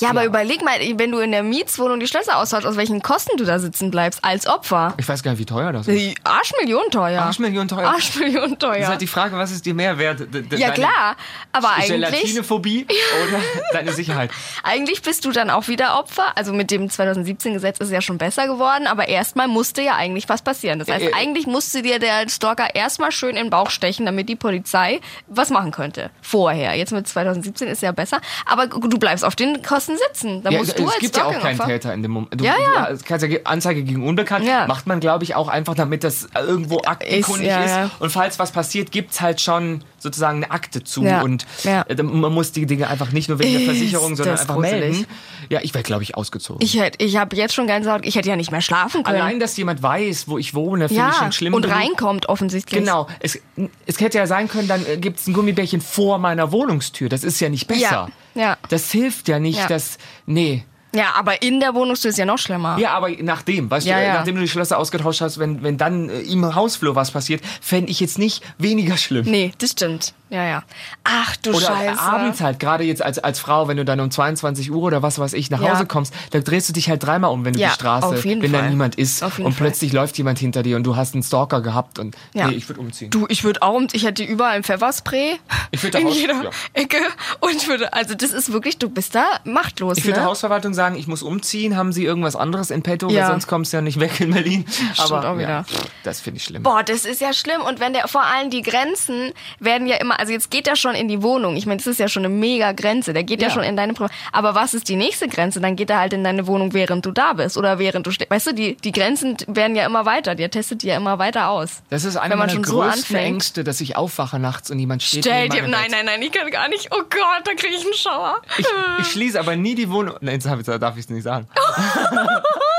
[0.00, 3.36] Ja, aber überleg mal, wenn du in der Mietswohnung die Schlösser austauschst, aus welchen Kosten
[3.36, 4.94] du da sitzen bleibst, als Opfer.
[4.96, 6.16] Ich weiß gar nicht, wie teuer das ist.
[6.24, 7.20] Arschmillion teuer.
[7.20, 7.88] Arschmillion teuer.
[7.88, 8.76] Arschmillion Das teuer.
[8.78, 10.20] ist halt die Frage, was ist dir mehr wert?
[10.20, 11.16] D- d- ja klar,
[11.52, 13.40] aber eigentlich, Gelatinophobie oder
[13.74, 14.30] deine Sicherheit?
[14.62, 16.32] eigentlich bist du dann auch wieder Opfer.
[16.34, 20.30] Also mit dem 2017-Gesetz ist es ja schon besser geworden, aber erstmal musste ja eigentlich
[20.30, 20.78] was passieren.
[20.78, 21.14] Das heißt, Äh, äh.
[21.14, 25.50] eigentlich musste dir der Stalker erstmal schön in den Bauch stechen, damit die Polizei was
[25.50, 26.08] machen könnte.
[26.22, 26.74] Vorher.
[26.74, 28.20] Jetzt mit 2017 ist ja besser.
[28.46, 30.42] Aber du bleibst auf den Kosten sitzen.
[30.42, 32.40] Da Ja, musst es du als gibt ja auch keinen Täter in dem Moment.
[32.40, 32.92] Du, Ja, ja.
[32.92, 34.66] Du kannst ja ge- Anzeige gegen Unbekannt Ja.
[34.66, 37.70] macht man, glaube ich, auch einfach, damit das irgendwo aktenkundig ja, ist.
[37.70, 37.90] ja.
[37.98, 41.02] Und falls was passiert, gibt's halt schon sozusagen eine Akte zu.
[41.02, 44.42] Und äh, man muss die Dinge einfach nicht nur wegen der Ist Versicherung, sondern das
[44.42, 44.80] einfach gruselig.
[44.80, 45.06] melden.
[45.50, 46.62] Ja, ich wäre, glaube ich, ausgezogen.
[46.64, 48.04] Ich, hätt- ich habe jetzt schon Gänsehaut.
[48.06, 49.20] Ich hätte ja nicht mehr schlafen können.
[49.20, 51.54] Allein, dass jemand weiß, wo ich wohne, finde ich schon schlimm.
[51.54, 52.80] und reinkommt offensichtlich.
[52.80, 53.06] Genau.
[53.20, 53.38] Es,
[53.86, 57.08] es hätte ja sein können, dann gibt es ein Gummibärchen vor meiner Wohnungstür.
[57.08, 58.08] Das ist ja nicht besser.
[58.34, 58.56] Ja.
[58.68, 59.66] Das hilft ja nicht, Ja.
[59.68, 59.98] dass.
[60.26, 60.64] Nee.
[60.94, 62.78] Ja, aber in der Wohnungstür ist ja noch schlimmer.
[62.78, 64.14] Ja, aber nachdem, weißt Ja, du, ja.
[64.14, 67.90] nachdem du die Schlösser ausgetauscht hast, wenn, wenn dann äh, im Hausflur was passiert, fände
[67.90, 69.24] ich jetzt nicht weniger schlimm.
[69.28, 70.14] Nee, das stimmt.
[70.34, 70.62] Ja, ja.
[71.04, 72.00] Ach du Oder Scheiße.
[72.00, 75.18] abends halt, gerade jetzt als, als Frau, wenn du dann um 22 Uhr oder was
[75.20, 75.72] weiß ich nach Ja.
[75.74, 78.40] Hause kommst, da drehst du dich halt dreimal um, wenn du Ja, die Straße, wenn
[78.52, 78.70] da Fall.
[78.70, 79.52] niemand ist und Fall.
[79.52, 82.48] plötzlich läuft jemand hinter dir und du hast einen Stalker gehabt und Ja.
[82.48, 83.10] nee, ich würde umziehen.
[83.10, 85.36] Du, ich würde auch, ich hätte überall ein Pfefferspray.
[85.70, 86.50] Ich würde in Haus- jeder ja.
[86.72, 86.98] Ecke.
[87.40, 90.22] Und ich würde, also das ist wirklich, du bist da machtlos, Ich würde ne?
[90.22, 93.22] der Hausverwaltung sagen, ich muss umziehen, haben sie irgendwas anderes in petto, Ja.
[93.22, 94.64] weil sonst kommst du ja nicht weg in Berlin.
[94.98, 95.48] Aber auch wieder.
[95.48, 95.64] Ja,
[96.02, 96.62] das finde ich schlimm.
[96.64, 97.60] Boah, das ist ja schlimm.
[97.62, 100.94] Und wenn der, vor allem die Grenzen werden ja immer, also jetzt geht er schon
[100.94, 101.54] in die Wohnung.
[101.54, 103.12] Ich meine, das ist ja schon eine mega Grenze.
[103.12, 103.54] Der geht ja, Ja.
[103.54, 104.10] schon in deine Privat.
[104.32, 105.60] Aber was ist die nächste Grenze?
[105.60, 107.58] Dann geht er halt in deine Wohnung, während du da bist.
[107.58, 108.30] Oder während du stehst.
[108.30, 110.34] Weißt du, die, die Grenzen werden ja immer weiter.
[110.34, 111.82] Der testet die ja immer weiter aus.
[111.90, 113.34] Das ist eine Wenn man meiner schon so größten anfängt.
[113.34, 116.50] Ängste, dass ich aufwache nachts und jemand steht Stell dir, nein, nein, nein, ich kann
[116.50, 116.88] gar nicht.
[116.90, 118.40] Oh Gott, da kriege ich einen Schauer.
[118.56, 118.66] Ich,
[119.00, 120.14] ich schließe aber nie die Wohnung.
[120.22, 121.46] Nein, jetzt darf ich es nicht sagen.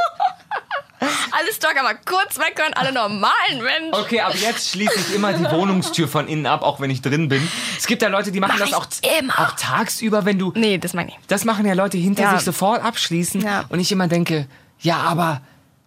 [1.31, 3.93] Alle Stalker mal kurz weg können, alle normalen Menschen.
[3.93, 7.29] Okay, aber jetzt schließe ich immer die Wohnungstür von innen ab, auch wenn ich drin
[7.29, 7.47] bin.
[7.77, 8.87] Es gibt ja Leute, die machen Mach das auch,
[9.19, 9.33] immer.
[9.39, 10.51] auch tagsüber, wenn du.
[10.55, 11.15] Nee, das meine ich.
[11.27, 12.35] Das machen ja Leute hinter Ja.
[12.35, 13.41] sich sofort abschließen.
[13.41, 13.65] Ja.
[13.69, 14.47] Und ich immer denke,
[14.79, 15.41] ja, aber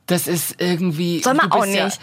[0.06, 1.20] das ist irgendwie.
[1.22, 2.00] Soll man auch bist ja- nicht.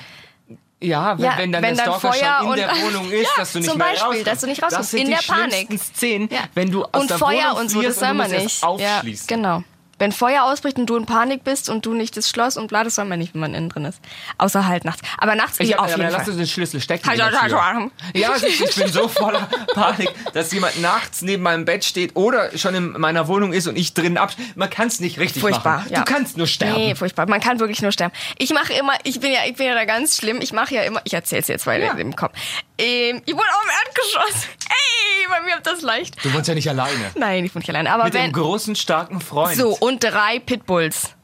[0.82, 3.24] Ja, wenn, Ja, wenn dann wenn der dann Stalker Feuer schon in der Wohnung ist,
[3.24, 4.28] Ja, dass du nicht zum mehr Beispiel, rauskommst.
[4.28, 4.80] dass du nicht rauskommst.
[4.80, 5.80] Das sind In die der Panik.
[5.82, 6.40] Szenen, Ja.
[6.54, 8.44] wenn du aus und der Feuer Wohnung und so, das soll man nicht.
[8.44, 9.28] erst aufschließen.
[9.30, 9.64] Ja, genau.
[10.06, 12.84] Wenn Feuer ausbricht und du in Panik bist und du nicht das Schloss und bla,
[12.84, 14.00] das soll man nicht, wenn man innen drin ist.
[14.38, 15.02] Außer halt nachts.
[15.18, 17.10] Aber nachts Ich ja, hab, auf ja, jeden lass uns den Schlüssel stecken.
[17.10, 17.42] Halt, halt, Tür.
[17.42, 17.92] halt, halt.
[18.14, 22.56] Ja, ich, ich bin so voller Panik, dass jemand nachts neben meinem Bett steht oder
[22.56, 24.32] schon in meiner Wohnung ist und ich drin ab.
[24.54, 25.92] Man kann es nicht richtig Furchtbar, machen.
[25.92, 26.04] ja.
[26.04, 26.76] Du kannst nur sterben.
[26.76, 27.28] Nee, furchtbar.
[27.28, 28.14] Man kann wirklich nur sterben.
[28.38, 30.38] Ich mache immer, ich bin ja, ich bin ja da ganz schlimm.
[30.40, 31.94] Ich mache ja immer, ich erzähl's jetzt weiter Ja.
[31.94, 32.34] im Kopf.
[32.78, 34.48] Ähm, ich wohne auf dem Erdgeschoss.
[34.70, 36.24] Ey, bei mir habt das leicht.
[36.24, 37.12] Du wohnst ja nicht alleine.
[37.16, 37.92] Nein, ich wohne nicht alleine.
[37.92, 39.56] Aber Mit wenn, großen, starken Freund.
[39.58, 41.16] so, und drei Pitbulls.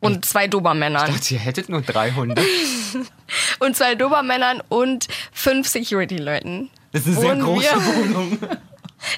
[0.00, 1.08] Und zwei Dobermännern.
[1.08, 2.40] Ich dachte, ihr hättet nur drei Hunde.
[3.58, 6.70] Und zwei Dobermännern und fünf Security-Leuten.
[6.92, 7.96] Das ist eine sehr große wir.
[7.96, 8.38] Wohnung.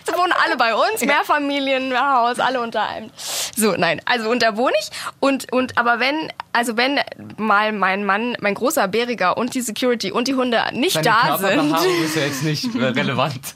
[0.07, 3.11] So wohnen alle bei uns, Mehrfamilienhaus, alle unter einem.
[3.57, 7.01] So, nein, also und da wohne ich und und aber wenn also wenn
[7.39, 11.39] mal mein Mann, mein großer Bäriger und die Security und die Hunde nicht Deine da
[11.39, 13.55] sind, Körperbehaarung ist ja jetzt nicht relevant.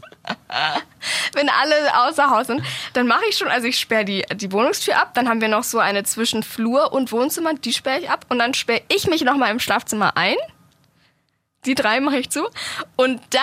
[1.34, 1.74] wenn alle
[2.06, 2.62] außer Haus sind,
[2.92, 5.64] dann mache ich schon, also ich sperre die die Wohnungstür ab, dann haben wir noch
[5.64, 9.22] so eine zwischen Flur und Wohnzimmer, die sperre ich ab und dann sperre ich mich
[9.22, 10.36] noch mal im Schlafzimmer ein.
[11.66, 12.46] Die drei mache ich zu.
[12.96, 13.40] Und dann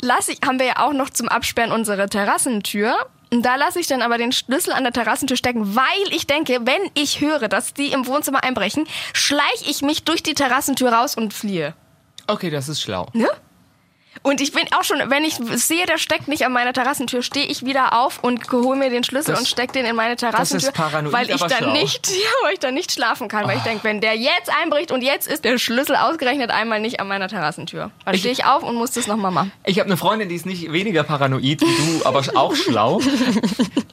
[0.00, 2.96] lasse ich, haben wir ja auch noch zum Absperren unsere Terrassentür.
[3.32, 6.58] Und da lasse ich dann aber den Schlüssel an der Terrassentür stecken, weil ich denke,
[6.64, 11.14] wenn ich höre, dass die im Wohnzimmer einbrechen, schleiche ich mich durch die Terrassentür raus
[11.14, 11.74] und fliehe.
[12.26, 13.06] Okay, das ist schlau.
[13.12, 13.28] Ne?
[14.22, 17.46] Und ich bin auch schon, wenn ich sehe, der steckt nicht an meiner Terrassentür, stehe
[17.46, 20.68] ich wieder auf und hole mir den Schlüssel Das- und stecke den in meine Terrassentür,
[20.68, 21.72] ist paranoid, weil ich dann schlau.
[21.72, 24.92] nicht, ja, weil ich dann nicht schlafen kann, weil ich denke, wenn der jetzt einbricht
[24.92, 28.62] und jetzt ist der Schlüssel ausgerechnet einmal nicht an meiner Terrassentür, dann stehe ich auf
[28.62, 29.52] und muss das nochmal machen.
[29.64, 33.00] Ich habe eine Freundin, die ist nicht weniger paranoid wie du, aber auch schlau.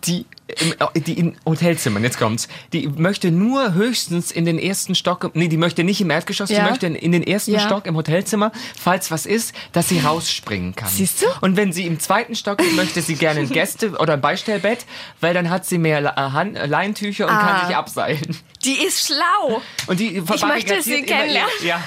[0.05, 0.25] Die,
[0.61, 5.31] im, äh, die in Hotelzimmern, jetzt kommt's, die möchte nur höchstens in den ersten Stock,
[5.33, 6.63] nee, die möchte nicht im Erdgeschoss, Ja.
[6.63, 7.59] die möchte in, in den ersten Ja.
[7.59, 10.89] Stock im Hotelzimmer, falls was ist, dass sie rausspringen kann.
[10.89, 11.25] Siehst du?
[11.41, 14.85] Und wenn sie im zweiten Stock ist, möchte sie gerne ein Gäste- oder ein Beistellbett,
[15.21, 17.57] weil dann hat sie mehr äh, Han- Leintücher und Ah.
[17.59, 18.37] kann sich abseilen.
[18.65, 19.61] Die ist schlau.
[19.87, 21.51] Und die möchte sie kennenlernen.
[21.63, 21.81] Ja,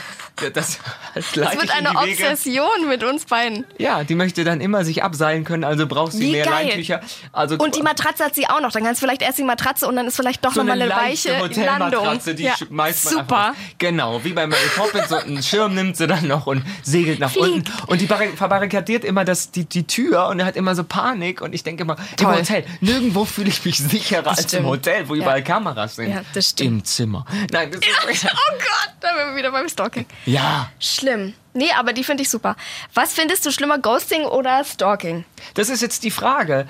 [0.52, 0.78] das,
[1.14, 1.90] das, Das wird eine.
[1.90, 3.64] Obsession mit uns beiden.
[3.78, 6.66] Ja, die möchte dann immer sich abseilen können, also braucht sie Wie mehr geil.
[6.68, 7.00] Leintücher.
[7.32, 8.72] Also Und die Matratze hat sie auch noch.
[8.72, 10.94] Dann kannst du vielleicht erst die Matratze und dann ist vielleicht doch so nochmal eine
[10.94, 12.06] eine weiche Landung.
[12.36, 12.54] Die ja.
[12.70, 13.54] man Super.
[13.78, 17.30] Genau, wie bei Mary Poppins, so einen Schirm nimmt sie dann noch und segelt nach
[17.30, 17.42] Flieg.
[17.44, 17.72] unten.
[17.86, 21.40] Und die barri- verbarrikadiert immer das, die, die Tür und er hat immer so Panik.
[21.40, 22.32] Und ich denke immer, Toll.
[22.34, 24.66] im Hotel, nirgendwo fühle ich mich sicherer als im stimmt.
[24.66, 25.22] Hotel, wo Ja.
[25.22, 26.10] überall Kameras sind.
[26.10, 26.70] Ja, das stimmt.
[26.70, 27.24] Im Zimmer.
[27.50, 28.24] Nein, das ist...
[28.26, 30.06] Oh Gott, da sind wir wieder beim Stalking.
[30.30, 31.34] Ja, Schlimm.
[31.52, 32.56] Nee, aber die finde ich super.
[32.94, 35.24] Was findest du schlimmer, Ghosting oder Stalking?
[35.54, 36.66] Das ist jetzt die Frage.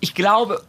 [0.00, 0.62] Ich glaube,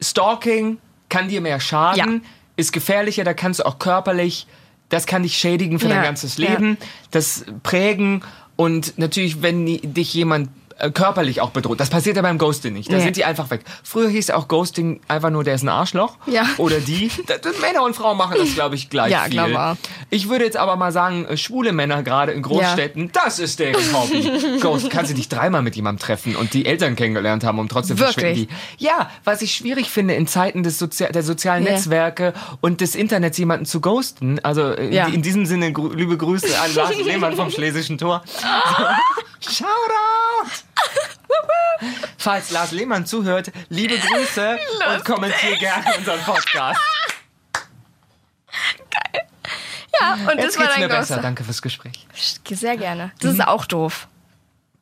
[0.00, 2.28] Stalking kann dir mehr schaden, Ja.
[2.56, 4.46] ist gefährlicher, da kannst du auch körperlich,
[4.88, 6.48] das kann dich schädigen für Ja, dein ganzes ja.
[6.50, 6.76] Leben,
[7.10, 8.24] das prägen
[8.56, 10.48] und natürlich, wenn dich jemand
[10.94, 11.80] körperlich auch bedroht.
[11.80, 12.90] Das passiert ja beim Ghosting nicht.
[12.90, 13.02] Da Nee.
[13.04, 13.62] sind die einfach weg.
[13.82, 16.16] Früher hieß auch Ghosting einfach nur, der ist ein Arschloch.
[16.26, 16.44] Ja.
[16.58, 17.10] Oder die.
[17.26, 19.38] Da- da- Männer und Frauen machen das, glaube ich, gleich Ja, viel.
[19.56, 19.76] auch.
[20.10, 23.82] Ich würde jetzt aber mal sagen, äh, schwule Männer gerade in Großstädten, das ist deren
[23.92, 24.58] Hobby.
[24.60, 27.98] Ghost, kannst du dich dreimal mit jemandem treffen und die Eltern kennengelernt haben und trotzdem
[27.98, 28.14] Wirklich?
[28.14, 28.84] verschwinden die.
[28.84, 31.72] Ja, was ich schwierig finde in Zeiten des Sozia der sozialen Ja.
[31.72, 34.40] Netzwerke und des Internets jemanden zu ghosten.
[34.42, 35.06] Also äh, Ja.
[35.06, 38.22] in diesem Sinne liebe Grüße an Lars Lehmann vom Schlesischen Tor.
[39.42, 40.64] Shoutout!
[42.18, 44.58] Falls Lars Lehmann zuhört, liebe Grüße
[44.94, 46.80] und kommentiere gerne unseren Podcast.
[50.00, 51.18] Ja, und Jetzt das war dein mir besser.
[51.18, 52.06] Danke fürs Gespräch.
[52.50, 53.12] Sehr gerne.
[53.20, 53.40] Das Mhm.
[53.40, 54.08] ist auch doof.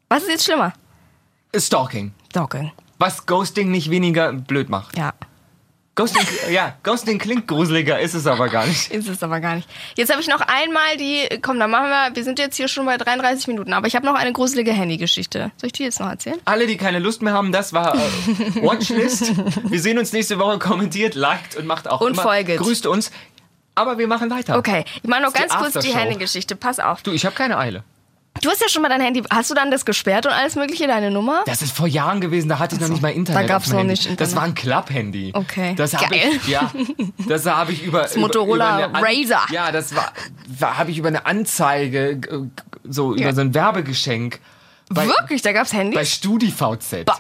[0.09, 0.73] Was ist jetzt schlimmer?
[1.55, 2.14] Stalking.
[2.31, 2.73] Stalking.
[2.99, 4.96] Was Ghosting nicht weniger blöd macht.
[4.96, 5.12] Ja,
[6.00, 8.90] Ghosting, ja, Ghosting klingt gruseliger, ist es aber gar nicht.
[8.90, 9.68] ist es aber gar nicht.
[9.96, 12.86] Jetzt habe ich noch einmal die, komm, dann machen wir, wir sind jetzt hier schon
[12.86, 15.52] bei 33 Minuten, aber ich habe noch eine gruselige Handygeschichte.
[15.58, 16.38] Soll ich die jetzt noch erzählen?
[16.46, 17.98] Alle, die keine Lust mehr haben, das war äh,
[18.62, 19.32] Watchlist.
[19.70, 22.58] Wir sehen uns nächste Woche, kommentiert, liked und macht auch Und immer, folget.
[22.58, 23.10] grüßt uns.
[23.74, 24.58] Aber wir machen weiter.
[24.58, 25.94] Okay, ich mache noch ganz die kurz die.
[25.94, 26.56] Handygeschichte.
[26.56, 27.02] Pass auf.
[27.02, 27.84] Du, ich habe keine Eile.
[28.42, 30.87] Du hast ja schon mal dein Handy, hast du dann das gesperrt und alles mögliche,
[30.87, 31.42] deine Nummer?
[31.46, 33.50] Das ist vor Jahren gewesen, da hatte ich noch nicht mal Internet.
[33.50, 33.92] da auf dem noch Handy.
[33.92, 34.20] nicht Internet.
[34.20, 35.31] Das war ein Club-Handy.
[35.35, 36.31] Okay, Das habe geil.
[36.37, 36.70] ich, ja,
[37.29, 39.53] das habe ich über das Motorola über eine An- Razr.
[39.53, 40.12] Ja, das war,
[40.59, 42.20] war habe ich über eine Anzeige,
[42.85, 43.33] so über Ja.
[43.35, 44.40] so ein Werbegeschenk
[44.88, 45.94] bei, Wirklich, da gab's Handys?
[45.94, 47.05] bei StudiVZ.
[47.05, 47.18] Bah.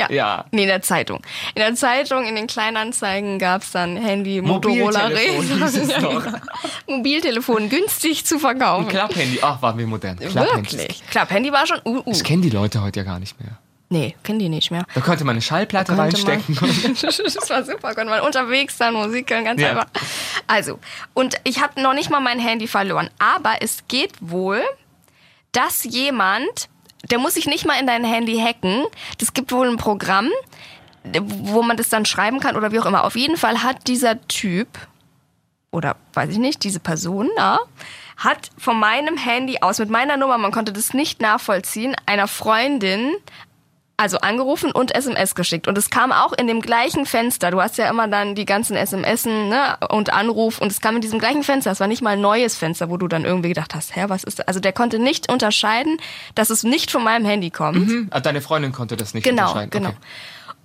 [0.00, 0.10] Ja.
[0.10, 0.44] Ja.
[0.50, 1.18] Nee, in der Zeitung.
[1.54, 6.24] In der Zeitung, in den Kleinanzeigen gab's dann Handy, Motorola es doch.
[6.86, 8.88] Mobiltelefon günstig zu verkaufen.
[8.88, 9.38] Club-Handy.
[9.42, 10.18] Ach, waren wir modern.
[10.18, 10.72] Club-Handys.
[10.78, 11.02] Wirklich.
[11.10, 12.02] Klar, Handy war schon uh, uh.
[12.06, 13.58] Das kennen die Leute heute ja gar nicht mehr.
[13.92, 14.84] Nee, kennen die nicht mehr.
[14.94, 16.56] Da konnte man eine Schallplatte reinstecken.
[17.02, 19.70] das war super, konnte man unterwegs dann Musik hören, ganz Ja.
[19.70, 19.86] einfach.
[20.46, 20.78] Also,
[21.12, 24.62] und ich habe noch nicht mal mein Handy verloren, aber es geht wohl,
[25.50, 26.68] dass jemand,
[27.08, 28.84] der muss sich nicht mal in dein Handy hacken,
[29.18, 30.28] das gibt wohl ein Programm,
[31.22, 33.04] wo man das dann schreiben kann oder wie auch immer.
[33.04, 34.68] Auf jeden Fall hat dieser Typ,
[35.70, 37.58] oder weiß ich nicht, diese Person da,
[38.16, 43.14] hat von meinem Handy aus, mit meiner Nummer, man konnte das nicht nachvollziehen, einer Freundin
[44.00, 45.68] also angerufen und SMS geschickt.
[45.68, 47.50] Und es kam auch in dem gleichen Fenster.
[47.50, 51.02] Du hast ja immer dann die ganzen SMS ne, und Anruf und es kam in
[51.02, 51.70] diesem gleichen Fenster.
[51.70, 54.24] Es war nicht mal ein neues Fenster, wo du dann irgendwie gedacht hast, hä, was
[54.24, 54.48] ist das?
[54.48, 55.98] Also der konnte nicht unterscheiden,
[56.34, 57.88] dass es nicht von meinem Handy kommt.
[57.88, 58.08] Mhm.
[58.10, 59.70] Ah, Deine Freundin konnte das nicht Genau, unterscheiden.
[59.70, 59.88] genau.
[59.90, 59.98] Okay.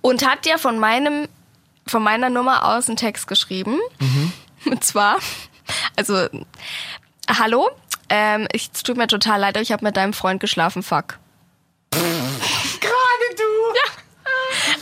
[0.00, 1.28] Und hat dir von meinem,
[1.86, 3.76] von meiner Nummer aus einen Text geschrieben.
[4.00, 4.32] Mhm.
[4.72, 5.18] Und zwar,
[5.94, 6.26] also,
[7.28, 7.68] hallo,
[8.08, 11.18] ähm, ich, es tut mir total leid, ich habe mit deinem Freund geschlafen, fuck.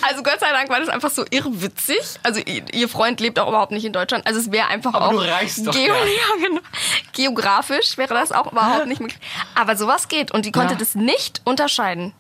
[0.05, 0.11] Du!
[0.11, 1.99] Also Gott sei Dank war das einfach so irrwitzig.
[2.23, 4.27] Also ihr Freund lebt auch überhaupt nicht in Deutschland.
[4.27, 5.97] Also es wäre einfach Aber auch du reichst doch geo gern.
[6.43, 6.61] ja, genau.
[7.13, 9.19] geografisch wäre das auch überhaupt nicht möglich.
[9.55, 10.79] Aber sowas geht und die konnte Ja.
[10.79, 12.13] das nicht unterscheiden.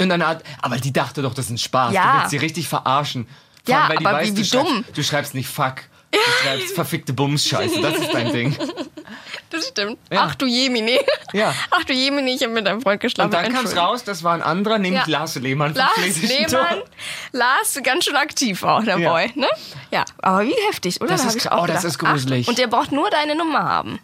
[0.00, 1.92] Und dann hat, aber die dachte doch, das ist ein Spaß.
[1.92, 2.12] Ja.
[2.12, 3.26] Du willst sie richtig verarschen.
[3.64, 4.84] Vor Ja, allem, weil die aber weiß, wie- du wie schreibst, dumm.
[4.94, 5.74] Du schreibst nicht fuck.
[6.10, 7.80] Du schreibst verfickte Bums-Scheiße.
[7.82, 8.56] Das ist dein Ding.
[9.50, 9.98] Das stimmt.
[10.10, 10.24] Ja.
[10.26, 10.98] Ach du Jemini.
[11.32, 11.54] Ja.
[11.70, 13.34] Ach du Jemini, ich habe mit deinem Freund geschlafen.
[13.34, 15.18] Und dann kam es raus, das war ein anderer, nämlich Ja.
[15.20, 16.84] Lars Lehmann vom Lars Lehmann, Tor.
[17.32, 19.10] Lars, ganz schön aktiv auch, der Ja.
[19.10, 19.48] Boy, ne?
[19.90, 21.10] Ja, aber wie heftig, oder?
[21.10, 22.46] Das Da ist ich auch oh, das ist gruselig.
[22.46, 23.98] Ach, und der braucht nur deine Nummer haben.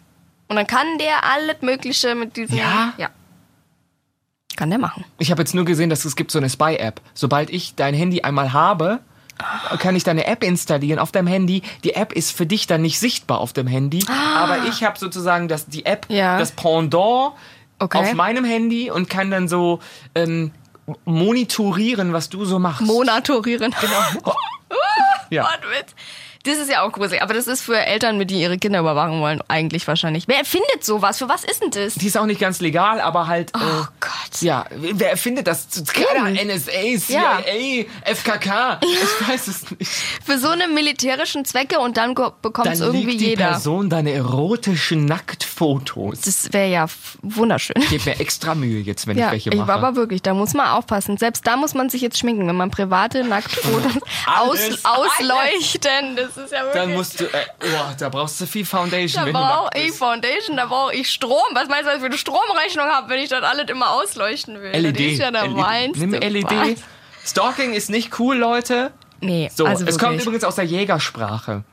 [0.47, 2.57] Und dann kann der alles Mögliche mit diesem...
[2.57, 2.93] Ja?
[2.97, 3.09] Ja.
[4.55, 5.03] Kann der machen.
[5.17, 7.01] Ich habe jetzt nur gesehen, dass es gibt so eine Spy-App.
[7.13, 8.99] Sobald ich dein Handy einmal habe,
[9.79, 11.61] kann ich deine App installieren auf deinem Handy.
[11.83, 14.05] Die App ist für dich dann nicht sichtbar auf dem Handy,
[14.35, 16.37] aber ich habe sozusagen das, die App, Ja.
[16.39, 17.33] das Pendant
[17.77, 17.97] Okay.
[17.97, 19.79] auf meinem Handy und kann dann so
[20.15, 20.51] ähm,
[21.03, 22.81] monitorieren, was du so machst.
[22.83, 23.75] Monatorieren.
[23.81, 24.35] Genau.
[25.29, 25.43] ja.
[25.43, 25.93] Wortwitz.
[26.45, 29.19] Das ist ja auch gruselig, aber das ist für Eltern, mit die ihre Kinder überwachen
[29.19, 30.27] wollen, eigentlich wahrscheinlich.
[30.27, 31.17] Wer erfindet sowas?
[31.17, 31.95] Für was ist denn das?
[31.95, 33.51] Die ist auch nicht ganz legal, aber halt.
[33.55, 34.41] Oh äh, Gott.
[34.41, 35.67] Ja, wer erfindet das?
[35.91, 36.29] Keiner.
[36.43, 38.79] NSA, CIA, FKK.
[38.83, 39.91] Ich weiß es nicht.
[40.25, 43.47] Für so eine militärischen Zwecke und dann bekommt es irgendwie liegt die jeder.
[43.49, 46.21] Person deine erotischen Nacktfotos.
[46.21, 46.85] Das wäre ja
[47.21, 47.75] wunderschön.
[47.81, 49.67] Ich gebe mir extra Mühe jetzt, wenn Ja, ich welche ich mache.
[49.67, 51.17] war aber wirklich, da muss man aufpassen.
[51.17, 53.93] Selbst da muss man sich jetzt schminken, wenn man private Nacktfotos
[54.27, 56.17] aus, Alles, ausleuchten.
[56.35, 56.81] Das ist ja wirklich.
[56.83, 57.29] Dann musst du, äh,
[57.63, 59.91] oh, da brauchst du viel Foundation, da brauche ich.
[59.93, 61.41] Foundation, da brauche ich Strom.
[61.53, 64.61] Was meinst du, was ich für eine Stromrechnung habe, wenn ich das alles immer ausleuchten
[64.61, 64.71] will?
[64.71, 64.95] LED.
[64.99, 65.97] Das ist ja der LED.
[65.97, 66.49] Nimm LED.
[66.51, 66.83] Spaß.
[67.25, 68.91] Stalking ist nicht cool, Leute.
[69.21, 70.25] Nee, So, also es kommt wirklich.
[70.27, 71.63] übrigens aus der Jägersprache.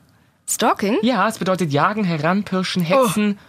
[0.49, 0.99] Stalking?
[1.03, 3.43] Ja, es bedeutet jagen, heranpirschen, hetzen, Oh.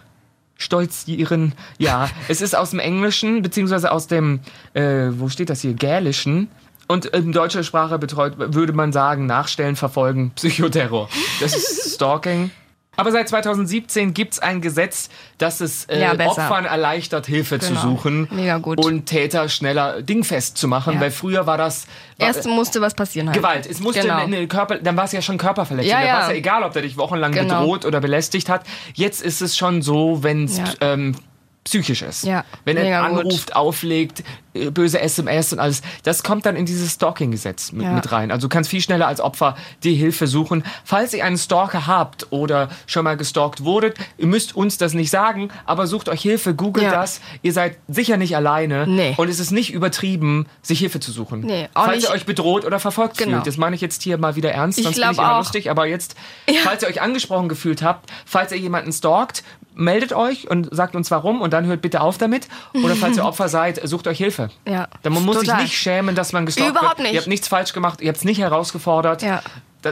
[0.56, 1.54] stolzieren.
[1.78, 4.40] Ja, es ist aus dem Englischen, beziehungsweise aus dem,
[4.74, 6.50] äh, wo steht das hier, Gälischen.
[6.86, 11.08] Und in deutscher Sprache betreut, würde man sagen, nachstellen, verfolgen, Psychoterror.
[11.40, 12.50] Das ist Stalking.
[12.96, 15.08] Aber seit 2017 gibt's ein Gesetz,
[15.38, 16.12] das es äh, Ja.
[16.28, 17.80] Opfern erleichtert, Hilfe zu Genau.
[17.80, 18.78] suchen Mega gut.
[18.84, 21.00] und Täter schneller dingfest zu machen, Ja.
[21.00, 21.86] weil früher war das
[22.18, 23.36] war, Erst musste was passieren halt.
[23.36, 23.66] Gewalt.
[23.66, 24.18] Es musste Genau.
[24.18, 25.90] eine, eine Körper, dann war es ja schon Körperverletzung.
[25.90, 27.60] Ja, dann war es ja egal, ob der dich wochenlang Genau.
[27.62, 28.62] bedroht oder belästigt hat.
[28.94, 31.16] Jetzt ist es schon so, wenn es ähm,
[31.64, 32.24] psychisch ist.
[32.24, 33.20] Ja, Wenn er mega gut.
[33.20, 35.80] anruft, auflegt, äh, böse SMS und alles.
[36.02, 37.92] Das kommt dann in dieses Stalking-Gesetz mit, Ja.
[37.92, 38.30] mit rein.
[38.30, 40.62] Also du kannst viel schneller als Opfer die Hilfe suchen.
[40.84, 45.10] Falls ihr einen Stalker habt oder schon mal gestalkt wurdet, ihr müsst uns das nicht
[45.10, 46.92] sagen, aber sucht euch Hilfe, googelt Ja.
[46.92, 47.22] das.
[47.40, 48.86] Ihr seid sicher nicht alleine.
[48.86, 49.14] Nee.
[49.16, 51.40] Und es ist nicht übertrieben, sich Hilfe zu suchen.
[51.40, 53.36] Nee, auch Falls nicht- ihr euch bedroht oder verfolgt Genau.
[53.36, 53.46] fühlt.
[53.46, 55.38] Das meine ich jetzt hier mal wieder ernst, Ich sonst bin ich immer auch.
[55.38, 55.70] lustig.
[55.70, 56.14] Aber jetzt,
[56.62, 59.42] falls ihr euch angesprochen gefühlt habt, falls ihr jemanden stalkt,
[59.74, 62.48] meldet euch und sagt uns warum und dann hört bitte auf damit.
[62.74, 64.50] Oder falls ihr Opfer seid, sucht euch Hilfe.
[64.68, 65.56] Ja, Dann man muss total.
[65.56, 67.06] sich nicht schämen, dass man gestalkt Überhaupt wird.
[67.06, 67.14] nicht.
[67.14, 69.22] Ihr habt nichts falsch gemacht, ihr habt es nicht herausgefordert.
[69.22, 69.42] Ja.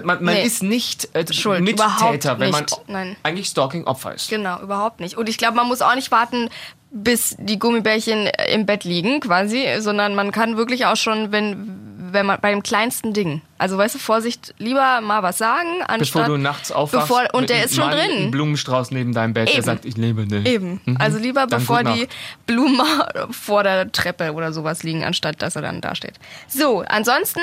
[0.04, 0.42] Man, man Nee.
[0.44, 2.64] ist nicht äh, Schuld, Mittäter, wenn man.
[2.86, 3.14] Nein.
[3.24, 4.30] eigentlich Stalking-Opfer ist.
[4.30, 5.18] Genau, überhaupt nicht.
[5.18, 6.48] Und ich glaube, man muss auch nicht warten,
[6.90, 12.26] bis die Gummibärchen im Bett liegen, quasi, sondern man kann wirklich auch schon, wenn, wenn
[12.26, 13.42] man bei dem kleinsten Ding.
[13.58, 15.98] Also weißt du, Vorsicht, lieber mal was sagen, anstatt.
[15.98, 18.10] Bevor du nachts aufwachst Bevor, und der ist schon Mann, drin.
[18.10, 19.64] Einen Blumenstrauß neben deinem Bett, der Eben.
[19.64, 20.46] sagt, ich lebe nicht.
[20.46, 20.80] Eben.
[20.98, 21.50] Also lieber Mhm.
[21.50, 22.08] Dann bevor die.
[22.46, 22.80] Blumen
[23.30, 26.14] vor der Treppe oder sowas liegen, anstatt dass er dann da steht.
[26.48, 27.40] So, ansonsten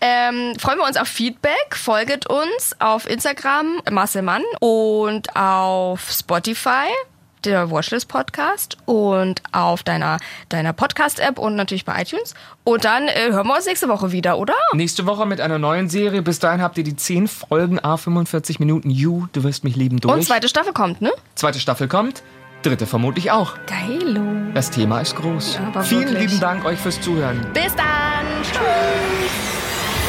[0.00, 1.74] ähm, freuen wir uns auf Feedback.
[1.74, 6.88] Folget uns auf Instagram, Marcel Mann, und auf Spotify.
[7.44, 10.18] Der Watchlist Podcast und auf deiner,
[10.48, 12.34] deiner Podcast-App und natürlich bei iTunes.
[12.64, 14.54] Und dann äh, hören wir uns nächste Woche wieder, oder?
[14.72, 16.22] Nächste Woche mit einer neuen Serie.
[16.22, 18.90] Bis dahin habt ihr die 10 Folgen, A 45 Minuten.
[18.90, 20.14] You, du wirst mich lieben durch.
[20.14, 21.10] Und zweite Staffel kommt, ne?
[21.34, 22.22] Zweite Staffel kommt.
[22.62, 23.56] Dritte vermutlich auch.
[23.66, 24.22] Geilo.
[24.54, 25.56] Das Thema ist groß.
[25.56, 26.28] Ja, aber Vielen wirklich.
[26.28, 27.44] lieben Dank euch fürs Zuhören.
[27.52, 28.42] Bis dann.
[28.44, 29.41] Tschüss.